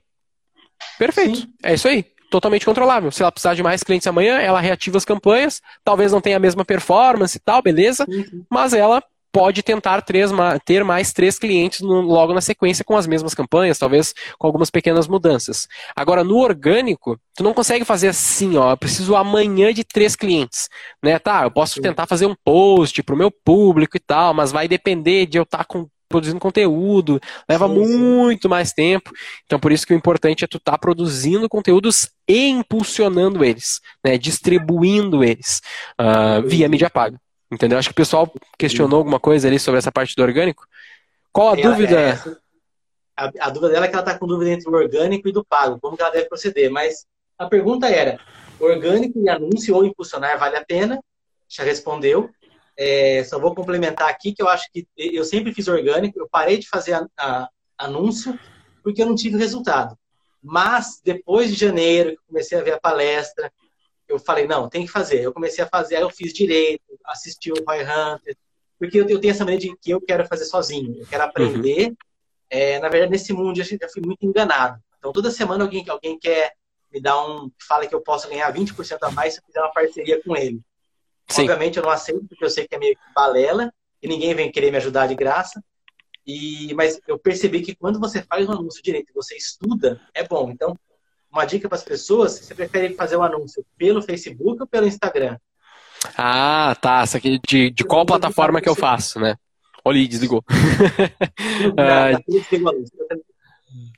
[0.99, 1.39] Perfeito.
[1.39, 1.53] Sim.
[1.63, 3.11] É isso aí totalmente controlável.
[3.11, 6.41] Se ela precisar de mais clientes amanhã, ela reativa as campanhas, talvez não tenha a
[6.41, 8.45] mesma performance e tal, beleza, uhum.
[8.49, 9.03] mas ela
[9.33, 10.31] pode tentar três,
[10.65, 14.71] ter mais três clientes no, logo na sequência com as mesmas campanhas, talvez com algumas
[14.71, 15.69] pequenas mudanças.
[15.95, 20.69] Agora, no orgânico, tu não consegue fazer assim, ó, eu preciso amanhã de três clientes,
[21.03, 21.19] né?
[21.19, 24.67] Tá, eu posso tentar fazer um post para o meu público e tal, mas vai
[24.67, 28.49] depender de eu estar tá produzindo conteúdo, leva sim, muito sim.
[28.49, 29.13] mais tempo.
[29.47, 33.81] Então, por isso que o importante é tu estar tá produzindo conteúdos e impulsionando eles,
[34.05, 35.63] né, distribuindo eles
[36.01, 37.19] uh, via mídia paga.
[37.51, 37.79] Entendeu?
[37.79, 40.67] Acho que o pessoal questionou alguma coisa ali sobre essa parte do orgânico.
[41.33, 42.01] Qual a ela, dúvida?
[42.01, 42.13] É,
[43.17, 45.45] a, a, dúvida dela é que ela está com dúvida entre o orgânico e do
[45.45, 46.71] pago, como que ela deve proceder.
[46.71, 48.19] Mas a pergunta era:
[48.59, 51.03] orgânico e anúncio ou impulsionar vale a pena?
[51.49, 52.31] Já respondeu.
[52.77, 56.57] É, só vou complementar aqui que eu acho que eu sempre fiz orgânico, eu parei
[56.57, 58.39] de fazer a, a, anúncio
[58.83, 59.97] porque eu não tive resultado.
[60.43, 63.53] Mas depois de janeiro, que comecei a ver a palestra,
[64.13, 65.23] eu falei, não, tem que fazer.
[65.23, 68.37] Eu comecei a fazer, aí eu fiz direito, assisti o Roy Hunter,
[68.79, 71.89] porque eu, tenho essa maneira de que eu quero fazer sozinho, eu quero aprender.
[71.89, 71.97] Uhum.
[72.49, 74.83] É, na verdade, nesse mundo eu já fui muito enganado.
[74.99, 76.53] Então, toda semana alguém, alguém quer
[76.93, 77.51] me dar um.
[77.67, 80.61] fala que eu posso ganhar 20% a mais se eu fizer uma parceria com ele.
[81.29, 81.43] Sim.
[81.43, 84.51] Obviamente eu não aceito, porque eu sei que é meio que balela e ninguém vem
[84.51, 85.63] querer me ajudar de graça.
[86.27, 90.51] E, mas eu percebi que quando você faz um anúncio direito, você estuda, é bom.
[90.51, 90.77] Então,
[91.33, 94.87] uma dica para as pessoas, você prefere fazer o um anúncio pelo Facebook ou pelo
[94.87, 95.39] Instagram?
[96.17, 97.05] Ah, tá.
[97.05, 99.37] Isso aqui de, de qual plataforma que eu faço, né?
[99.85, 100.45] Olha, desligou.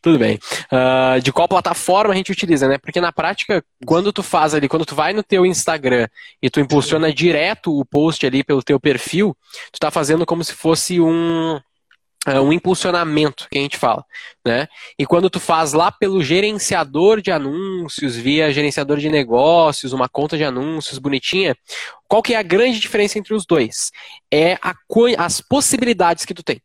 [0.03, 0.39] Tudo bem.
[0.73, 2.79] Uh, de qual plataforma a gente utiliza, né?
[2.79, 6.09] Porque na prática, quando tu faz ali, quando tu vai no teu Instagram
[6.41, 9.37] e tu impulsiona direto o post ali pelo teu perfil,
[9.71, 11.61] tu tá fazendo como se fosse um,
[12.29, 14.05] uh, um impulsionamento que a gente fala,
[14.45, 14.69] né?
[14.99, 20.37] E quando tu faz lá pelo gerenciador de anúncios, via gerenciador de negócios, uma conta
[20.37, 21.57] de anúncios bonitinha,
[22.09, 23.91] qual que é a grande diferença entre os dois?
[24.31, 24.75] É a,
[25.19, 26.61] as possibilidades que tu tem.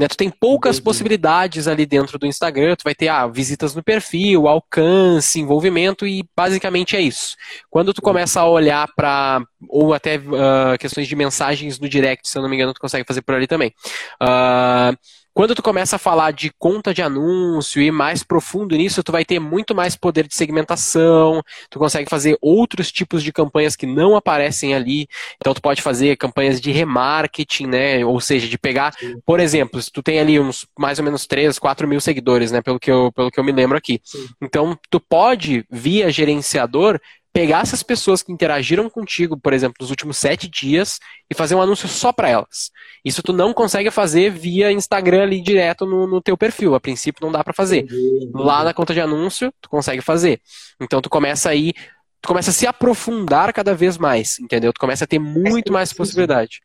[0.00, 0.08] Né?
[0.08, 0.84] Tu tem poucas Entendi.
[0.84, 6.24] possibilidades ali dentro do Instagram, tu vai ter ah, visitas no perfil, alcance, envolvimento e
[6.34, 7.36] basicamente é isso.
[7.68, 12.38] Quando tu começa a olhar para ou até uh, questões de mensagens no direct, se
[12.38, 13.74] eu não me engano, tu consegue fazer por ali também.
[14.22, 14.96] Uh,
[15.32, 19.24] quando tu começa a falar de conta de anúncio e mais profundo nisso, tu vai
[19.24, 24.16] ter muito mais poder de segmentação, tu consegue fazer outros tipos de campanhas que não
[24.16, 25.06] aparecem ali.
[25.36, 28.04] Então tu pode fazer campanhas de remarketing, né?
[28.04, 29.20] Ou seja, de pegar, Sim.
[29.24, 32.60] por exemplo, se tu tem ali uns mais ou menos 3, 4 mil seguidores, né?
[32.60, 34.00] Pelo que eu, pelo que eu me lembro aqui.
[34.04, 34.28] Sim.
[34.42, 37.00] Então, tu pode, via gerenciador,
[37.32, 40.98] pegar essas pessoas que interagiram contigo, por exemplo, nos últimos sete dias
[41.30, 42.70] e fazer um anúncio só para elas.
[43.04, 46.74] Isso tu não consegue fazer via Instagram ali direto no, no teu perfil.
[46.74, 47.86] A princípio não dá para fazer.
[48.34, 50.40] Lá na conta de anúncio, tu consegue fazer.
[50.80, 51.72] Então tu começa aí
[52.20, 54.72] tu começa a se aprofundar cada vez mais, entendeu?
[54.72, 56.60] Tu começa a ter muito mais possibilidade.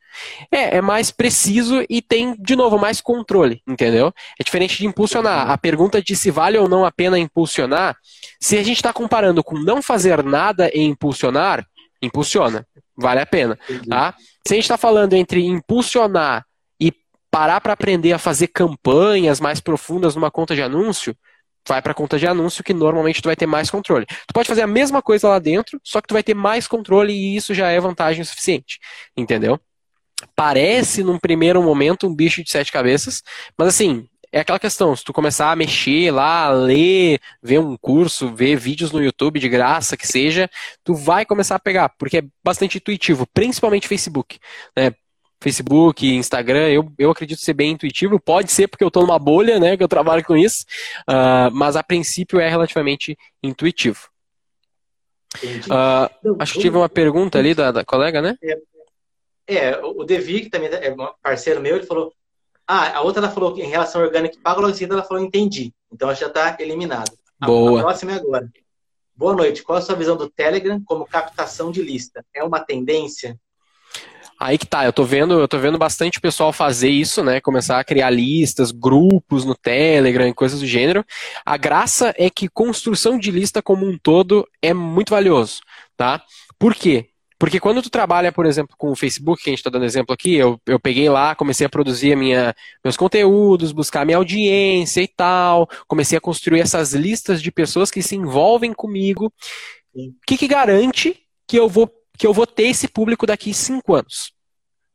[0.51, 4.13] É, é mais preciso e tem, de novo, mais controle, entendeu?
[4.39, 5.49] É diferente de impulsionar.
[5.49, 7.95] A pergunta de se vale ou não a pena impulsionar,
[8.39, 11.65] se a gente está comparando com não fazer nada e impulsionar,
[12.01, 13.57] impulsiona, vale a pena,
[13.89, 14.13] tá?
[14.45, 16.45] Se a gente está falando entre impulsionar
[16.79, 16.93] e
[17.31, 21.15] parar para aprender a fazer campanhas mais profundas numa conta de anúncio,
[21.67, 24.05] vai para a conta de anúncio que normalmente tu vai ter mais controle.
[24.05, 27.13] Tu pode fazer a mesma coisa lá dentro, só que tu vai ter mais controle
[27.13, 28.79] e isso já é vantagem suficiente,
[29.15, 29.59] entendeu?
[30.35, 33.21] Parece num primeiro momento um bicho de sete cabeças,
[33.57, 38.35] mas assim, é aquela questão, se tu começar a mexer lá, ler, ver um curso,
[38.35, 40.49] ver vídeos no YouTube de graça que seja,
[40.83, 44.37] tu vai começar a pegar, porque é bastante intuitivo, principalmente Facebook.
[44.75, 44.91] Né?
[45.41, 48.19] Facebook, Instagram, eu, eu acredito ser bem intuitivo.
[48.19, 50.65] Pode ser porque eu estou numa bolha, né, que eu trabalho com isso,
[51.09, 54.09] uh, mas a princípio é relativamente intuitivo.
[55.43, 58.37] Uh, acho que tive uma pergunta ali da, da colega, né?
[58.41, 58.57] É,
[59.47, 62.13] é, o Devi, que também é parceiro meu, ele falou.
[62.67, 65.23] Ah, a outra ela falou que em relação ao orgânico e pago, logo ela falou
[65.23, 65.71] entendi.
[65.91, 67.11] Então já está eliminado.
[67.39, 67.79] Boa.
[67.79, 68.49] A próxima é agora.
[69.15, 69.61] Boa noite.
[69.61, 72.25] Qual a sua visão do Telegram como captação de lista?
[72.33, 73.39] É uma tendência?
[74.39, 77.39] Aí que tá, eu tô vendo, eu tô vendo bastante pessoal fazer isso, né?
[77.39, 81.05] Começar a criar listas, grupos no Telegram coisas do gênero.
[81.45, 85.61] A graça é que construção de lista como um todo é muito valioso,
[85.95, 86.21] tá?
[86.59, 87.09] Por quê?
[87.37, 90.13] Porque quando tu trabalha, por exemplo, com o Facebook, que a gente está dando exemplo
[90.13, 95.07] aqui, eu, eu peguei lá, comecei a produzir minha, meus conteúdos, buscar minha audiência e
[95.07, 99.31] tal, comecei a construir essas listas de pessoas que se envolvem comigo.
[99.93, 103.93] O que, que garante que eu vou que eu vou ter esse público daqui cinco
[103.93, 104.35] anos.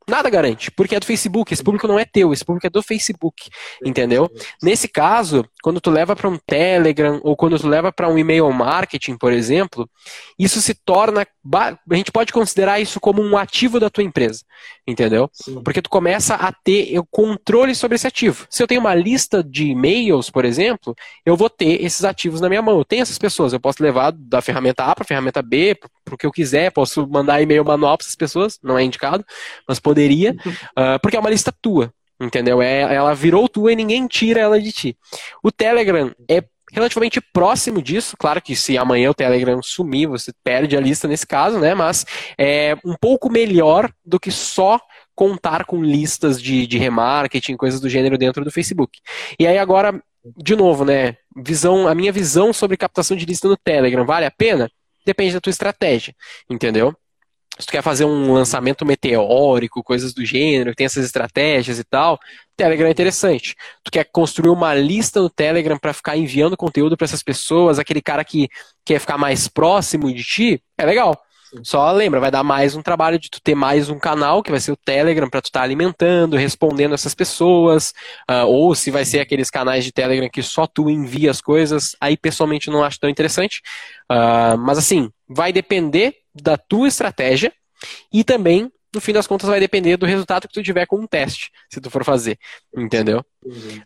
[0.07, 2.81] Nada garante, porque é do Facebook, esse público não é teu, esse público é do
[2.81, 3.49] Facebook,
[3.85, 4.29] entendeu?
[4.61, 8.51] Nesse caso, quando tu leva para um Telegram ou quando tu leva para um e-mail
[8.51, 9.87] marketing, por exemplo,
[10.39, 14.43] isso se torna, a gente pode considerar isso como um ativo da tua empresa,
[14.87, 15.29] entendeu?
[15.31, 15.61] Sim.
[15.63, 18.47] Porque tu começa a ter o controle sobre esse ativo.
[18.49, 22.49] Se eu tenho uma lista de e-mails, por exemplo, eu vou ter esses ativos na
[22.49, 22.79] minha mão.
[22.79, 25.77] Eu tenho essas pessoas, eu posso levar da ferramenta A para a ferramenta B,
[26.11, 29.25] para o que eu quiser, posso mandar e-mail manual para essas pessoas, não é indicado,
[29.67, 32.61] mas poderia, uh, porque é uma lista tua, entendeu?
[32.61, 34.97] É, ela virou tua e ninguém tira ela de ti.
[35.41, 40.77] O Telegram é relativamente próximo disso, claro que se amanhã o Telegram sumir, você perde
[40.77, 41.73] a lista nesse caso, né?
[41.73, 42.05] Mas
[42.37, 44.79] é um pouco melhor do que só
[45.13, 48.99] contar com listas de, de remarketing, coisas do gênero dentro do Facebook.
[49.37, 50.01] E aí agora,
[50.37, 51.17] de novo, né?
[51.35, 54.69] Visão, a minha visão sobre captação de lista no Telegram, vale a pena?
[55.05, 56.15] Depende da tua estratégia,
[56.49, 56.95] entendeu?
[57.59, 62.19] se tu quer fazer um lançamento meteórico, coisas do gênero, tem essas estratégias e tal,
[62.55, 63.55] Telegram é interessante.
[63.83, 68.01] Tu quer construir uma lista no Telegram para ficar enviando conteúdo para essas pessoas, aquele
[68.01, 68.49] cara que
[68.85, 71.15] quer ficar mais próximo de ti, é legal.
[71.63, 74.59] Só lembra, vai dar mais um trabalho de tu ter mais um canal, que vai
[74.59, 77.93] ser o Telegram, para tu estar tá alimentando, respondendo essas pessoas,
[78.29, 81.95] uh, ou se vai ser aqueles canais de Telegram que só tu envia as coisas,
[81.99, 83.61] aí pessoalmente não acho tão interessante.
[84.09, 87.51] Uh, mas assim, vai depender da tua estratégia
[88.13, 91.07] e também no fim das contas vai depender do resultado que tu tiver com um
[91.07, 92.37] teste, se tu for fazer,
[92.75, 93.23] entendeu?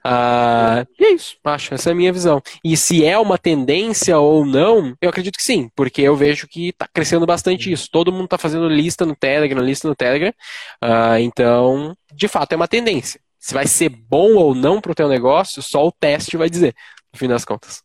[0.04, 2.42] Ah, e é isso, acho, essa é a minha visão.
[2.64, 6.70] E se é uma tendência ou não, eu acredito que sim, porque eu vejo que
[6.70, 7.90] está crescendo bastante isso.
[7.92, 10.34] Todo mundo está fazendo lista no Telegram, lista no Telegram,
[10.82, 13.20] ah, então, de fato, é uma tendência.
[13.40, 16.76] Se vai ser bom ou não para o teu negócio, só o teste vai dizer,
[17.14, 17.84] no fim das contas.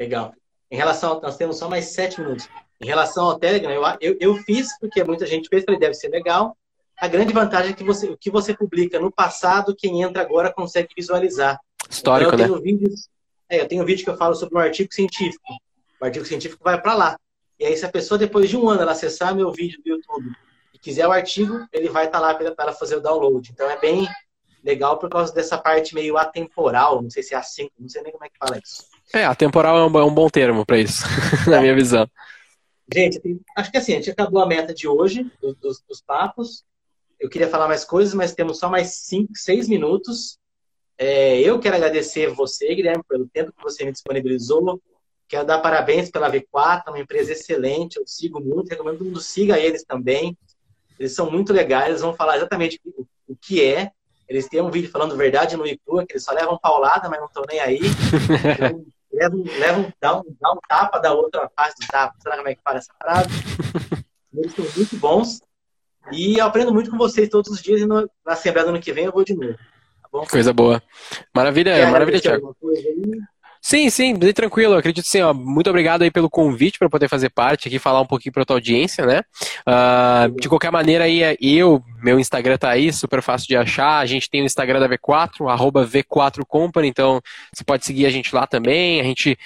[0.00, 0.34] Legal.
[0.68, 2.48] Em relação, nós temos só mais sete minutos.
[2.82, 6.08] Em relação ao Telegram, eu, eu, eu fiz, porque muita gente fez, falei, deve ser
[6.08, 6.56] legal.
[7.00, 10.52] A grande vantagem é que você, o que você publica no passado, quem entra agora
[10.52, 11.60] consegue visualizar.
[11.88, 12.60] Histórico, então, eu né?
[12.60, 13.08] Vídeos,
[13.48, 15.54] é, eu tenho um vídeo que eu falo sobre um artigo científico.
[16.00, 17.16] O artigo científico vai para lá.
[17.58, 20.32] E aí, se a pessoa, depois de um ano, ela acessar meu vídeo do YouTube
[20.74, 23.48] e quiser o artigo, ele vai estar tá lá para ela fazer o download.
[23.52, 24.08] Então, é bem
[24.64, 27.00] legal por causa dessa parte meio atemporal.
[27.00, 28.86] Não sei se é assim, não sei nem como é que fala isso.
[29.12, 31.04] É, atemporal é um, é um bom termo para isso,
[31.48, 32.08] na minha visão.
[32.92, 35.30] Gente, acho que assim, a gente acabou a meta de hoje,
[35.60, 36.64] dos, dos papos.
[37.18, 40.38] Eu queria falar mais coisas, mas temos só mais cinco, seis minutos.
[40.98, 44.80] É, eu quero agradecer você, Guilherme, pelo tempo que você me disponibilizou.
[45.28, 47.96] Quero dar parabéns pela V4, uma empresa excelente.
[47.96, 50.36] Eu sigo muito, recomendo que todo mundo siga eles também.
[50.98, 53.90] Eles são muito legais, eles vão falar exatamente o, que é.
[54.28, 57.26] Eles têm um vídeo falando verdade no ICU, que eles só levam paulada, mas não
[57.26, 57.80] estão nem aí.
[59.12, 62.14] levam, levam dá, um, dá um tapa da outra face do tapa.
[62.22, 63.28] Será como é que fala essa frase?
[64.34, 65.40] Eles são muito bons.
[66.10, 67.80] E eu aprendo muito com vocês todos os dias.
[67.80, 69.56] E no, na Assembleia do ano que vem eu vou de novo.
[70.02, 70.82] Tá Coisa boa.
[71.34, 72.56] Maravilha, Quer maravilha, Thiago.
[73.64, 74.74] Sim, sim, bem tranquilo.
[74.74, 75.22] Eu acredito sim.
[75.22, 78.44] Ó, muito obrigado aí pelo convite para poder fazer parte aqui, falar um pouquinho para
[78.44, 79.20] tua audiência, né?
[79.64, 84.00] Uh, de qualquer maneira, aí eu, meu Instagram tá aí, super fácil de achar.
[84.00, 87.20] A gente tem o Instagram da V4, arroba V4Company, então
[87.54, 89.00] você pode seguir a gente lá também.
[89.00, 89.38] A gente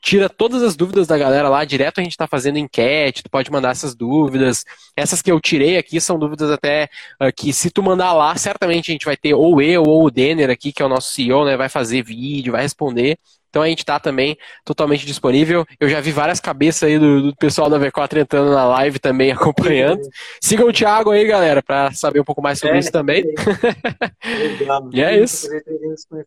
[0.00, 3.50] tira todas as dúvidas da galera lá, direto a gente está fazendo enquete, tu pode
[3.50, 4.64] mandar essas dúvidas.
[4.96, 6.88] Essas que eu tirei aqui são dúvidas até
[7.20, 10.10] uh, que se tu mandar lá, certamente a gente vai ter ou eu ou o
[10.10, 13.18] Denner aqui, que é o nosso CEO, né, vai fazer vídeo, vai responder.
[13.50, 15.64] Então a gente está também totalmente disponível.
[15.80, 19.32] Eu já vi várias cabeças aí do, do, pessoal da V4 entrando na live também
[19.32, 20.02] acompanhando.
[20.40, 23.24] Sigam o Thiago aí, galera, para saber um pouco mais sobre é, isso também.
[24.58, 24.90] Legal.
[24.92, 25.48] e é isso.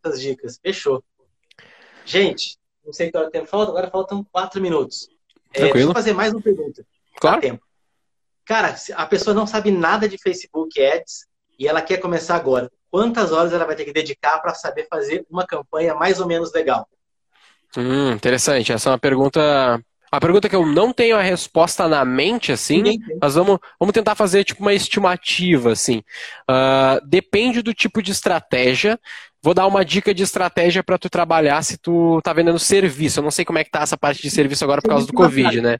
[0.03, 0.59] essas dicas.
[0.61, 1.03] Fechou.
[2.03, 5.07] Gente, não sei quanto tempo falta, agora faltam quatro minutos.
[5.53, 6.85] É, deixa eu fazer mais uma pergunta.
[7.19, 7.41] Claro.
[7.41, 7.63] tempo.
[8.45, 11.27] Cara, a pessoa não sabe nada de Facebook Ads
[11.59, 12.71] e ela quer começar agora.
[12.89, 16.51] Quantas horas ela vai ter que dedicar para saber fazer uma campanha mais ou menos
[16.51, 16.87] legal?
[17.77, 18.71] Hum, interessante.
[18.73, 19.81] Essa é uma pergunta.
[20.11, 22.83] A pergunta que eu não tenho a resposta na mente, assim,
[23.21, 26.03] mas vamos, vamos tentar fazer tipo uma estimativa, assim.
[26.49, 28.99] Uh, depende do tipo de estratégia.
[29.41, 33.19] Vou dar uma dica de estratégia para tu trabalhar se tu tá vendendo serviço.
[33.19, 35.13] Eu não sei como é que tá essa parte de serviço agora por causa do
[35.13, 35.77] Covid, né?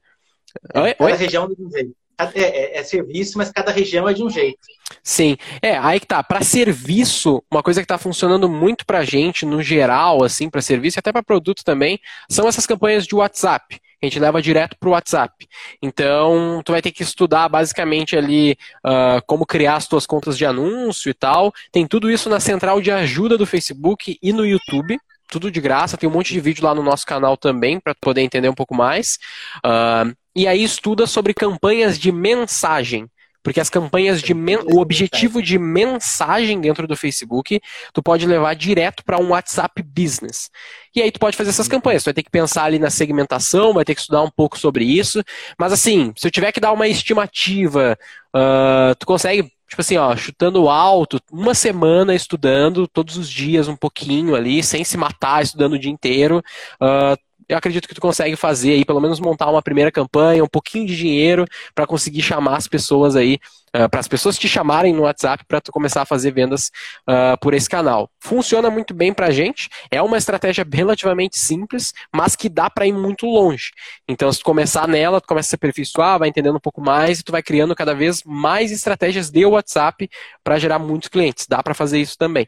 [0.75, 0.95] Oi?
[0.97, 1.11] Oi?
[1.13, 1.95] região jeito.
[2.33, 4.59] É, é, é, serviço, mas cada região é de um jeito.
[5.03, 6.23] Sim, é, aí que tá.
[6.23, 10.97] Para serviço, uma coisa que está funcionando muito pra gente, no geral, assim, para serviço
[10.97, 13.79] e até para produto também, são essas campanhas de WhatsApp.
[14.01, 15.47] A gente leva direto para o WhatsApp.
[15.81, 20.45] Então, tu vai ter que estudar basicamente ali uh, como criar as tuas contas de
[20.45, 21.53] anúncio e tal.
[21.71, 24.97] Tem tudo isso na central de ajuda do Facebook e no YouTube
[25.31, 28.19] tudo de graça, tem um monte de vídeo lá no nosso canal também para poder
[28.21, 29.17] entender um pouco mais.
[29.65, 33.09] Uh, e aí estuda sobre campanhas de mensagem.
[33.43, 34.59] Porque as campanhas de men...
[34.65, 37.59] o objetivo de mensagem dentro do Facebook,
[37.93, 40.49] tu pode levar direto para um WhatsApp Business.
[40.95, 42.03] E aí tu pode fazer essas campanhas.
[42.03, 44.85] Tu vai ter que pensar ali na segmentação, vai ter que estudar um pouco sobre
[44.85, 45.23] isso.
[45.57, 47.97] Mas assim, se eu tiver que dar uma estimativa,
[48.35, 53.75] uh, tu consegue, tipo assim, ó, chutando alto, uma semana estudando todos os dias um
[53.75, 56.43] pouquinho ali, sem se matar, estudando o dia inteiro.
[56.81, 57.17] Uh,
[57.51, 60.87] eu acredito que tu consegue fazer aí, pelo menos montar uma primeira campanha, um pouquinho
[60.87, 61.45] de dinheiro
[61.75, 63.39] para conseguir chamar as pessoas aí,
[63.75, 66.71] uh, para as pessoas te chamarem no WhatsApp para tu começar a fazer vendas
[67.09, 68.09] uh, por esse canal.
[68.21, 72.87] Funciona muito bem para a gente, é uma estratégia relativamente simples, mas que dá para
[72.87, 73.71] ir muito longe.
[74.07, 77.19] Então, se tu começar nela, tu começa a se aperfeiçoar, vai entendendo um pouco mais
[77.19, 80.09] e tu vai criando cada vez mais estratégias de WhatsApp
[80.41, 81.47] para gerar muitos clientes.
[81.47, 82.47] Dá para fazer isso também.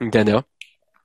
[0.00, 0.44] Entendeu?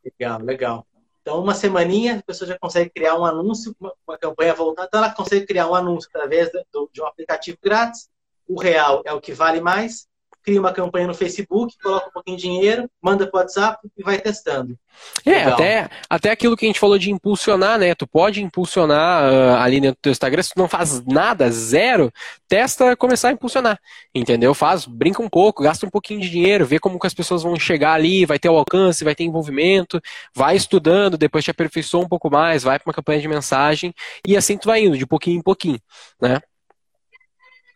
[0.04, 0.88] Legal, legal.
[1.26, 4.88] Então, uma semaninha, a pessoa já consegue criar um anúncio, uma, uma campanha voltada.
[4.88, 8.08] Então, ela consegue criar um anúncio através do, de um aplicativo grátis.
[8.48, 10.08] O real é o que vale mais
[10.46, 14.04] cria uma campanha no Facebook, coloca um pouquinho de dinheiro, manda para o WhatsApp e
[14.04, 14.78] vai testando.
[15.26, 17.94] É, até, até aquilo que a gente falou de impulsionar, né?
[17.96, 22.14] Tu pode impulsionar uh, ali dentro do teu Instagram, se tu não faz nada, zero,
[22.48, 23.80] testa começar a impulsionar,
[24.14, 24.54] entendeu?
[24.54, 27.58] Faz, brinca um pouco, gasta um pouquinho de dinheiro, vê como que as pessoas vão
[27.58, 30.00] chegar ali, vai ter o alcance, vai ter envolvimento,
[30.34, 33.94] vai estudando, depois te aperfeiçoa um pouco mais, vai para uma campanha de mensagem
[34.26, 35.80] e assim tu vai indo, de pouquinho em pouquinho,
[36.22, 36.40] né?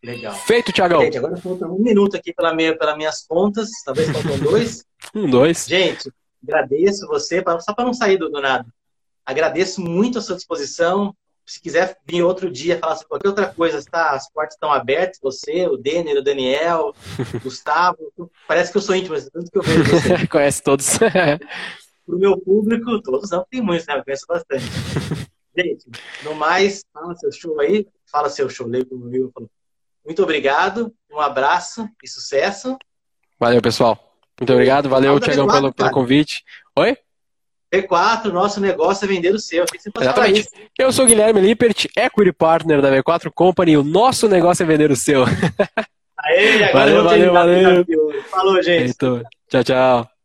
[0.04, 0.34] Legal.
[0.34, 1.02] Feito, Tiagão.
[1.02, 3.70] Gente, agora falta um minuto aqui pela minha, pelas minhas contas.
[3.84, 4.86] Talvez faltam dois.
[5.14, 5.66] um, dois.
[5.68, 8.66] Gente, agradeço você, só para não sair do, do, nada.
[9.26, 11.14] Agradeço muito a sua disposição.
[11.46, 14.12] Se quiser vir outro dia falar sobre qualquer outra coisa, tá?
[14.12, 15.20] As portas estão abertas.
[15.22, 16.94] Você, o Denner, o Daniel,
[17.36, 17.98] o Gustavo.
[18.48, 20.28] Parece que eu sou íntimo, mas tanto que eu vejo você.
[20.30, 20.98] Conhece todos.
[20.98, 21.40] Para
[22.08, 23.98] o meu público, todos não, tem muitos, né?
[23.98, 24.66] Eu conheço bastante.
[25.58, 25.86] Gente,
[26.24, 27.86] no mais, fala seu show aí.
[28.06, 29.50] Fala seu show, leio como eu falou.
[30.06, 32.78] Muito obrigado, um abraço e sucesso.
[33.40, 33.98] Valeu, pessoal.
[34.40, 36.44] Muito obrigado, valeu, Tiagão, pelo, pelo convite.
[36.78, 36.98] Oi?
[37.74, 39.66] V4, nosso negócio é vender o seu.
[40.00, 40.48] Exatamente.
[40.78, 43.78] Eu sou o Guilherme Lippert, Equity Partner da V4 Company.
[43.78, 45.24] O nosso negócio é vender o seu.
[46.18, 48.24] Aê, agora valeu, valeu, valeu.
[48.30, 48.92] Falou, gente.
[48.92, 50.19] Então, tchau, tchau.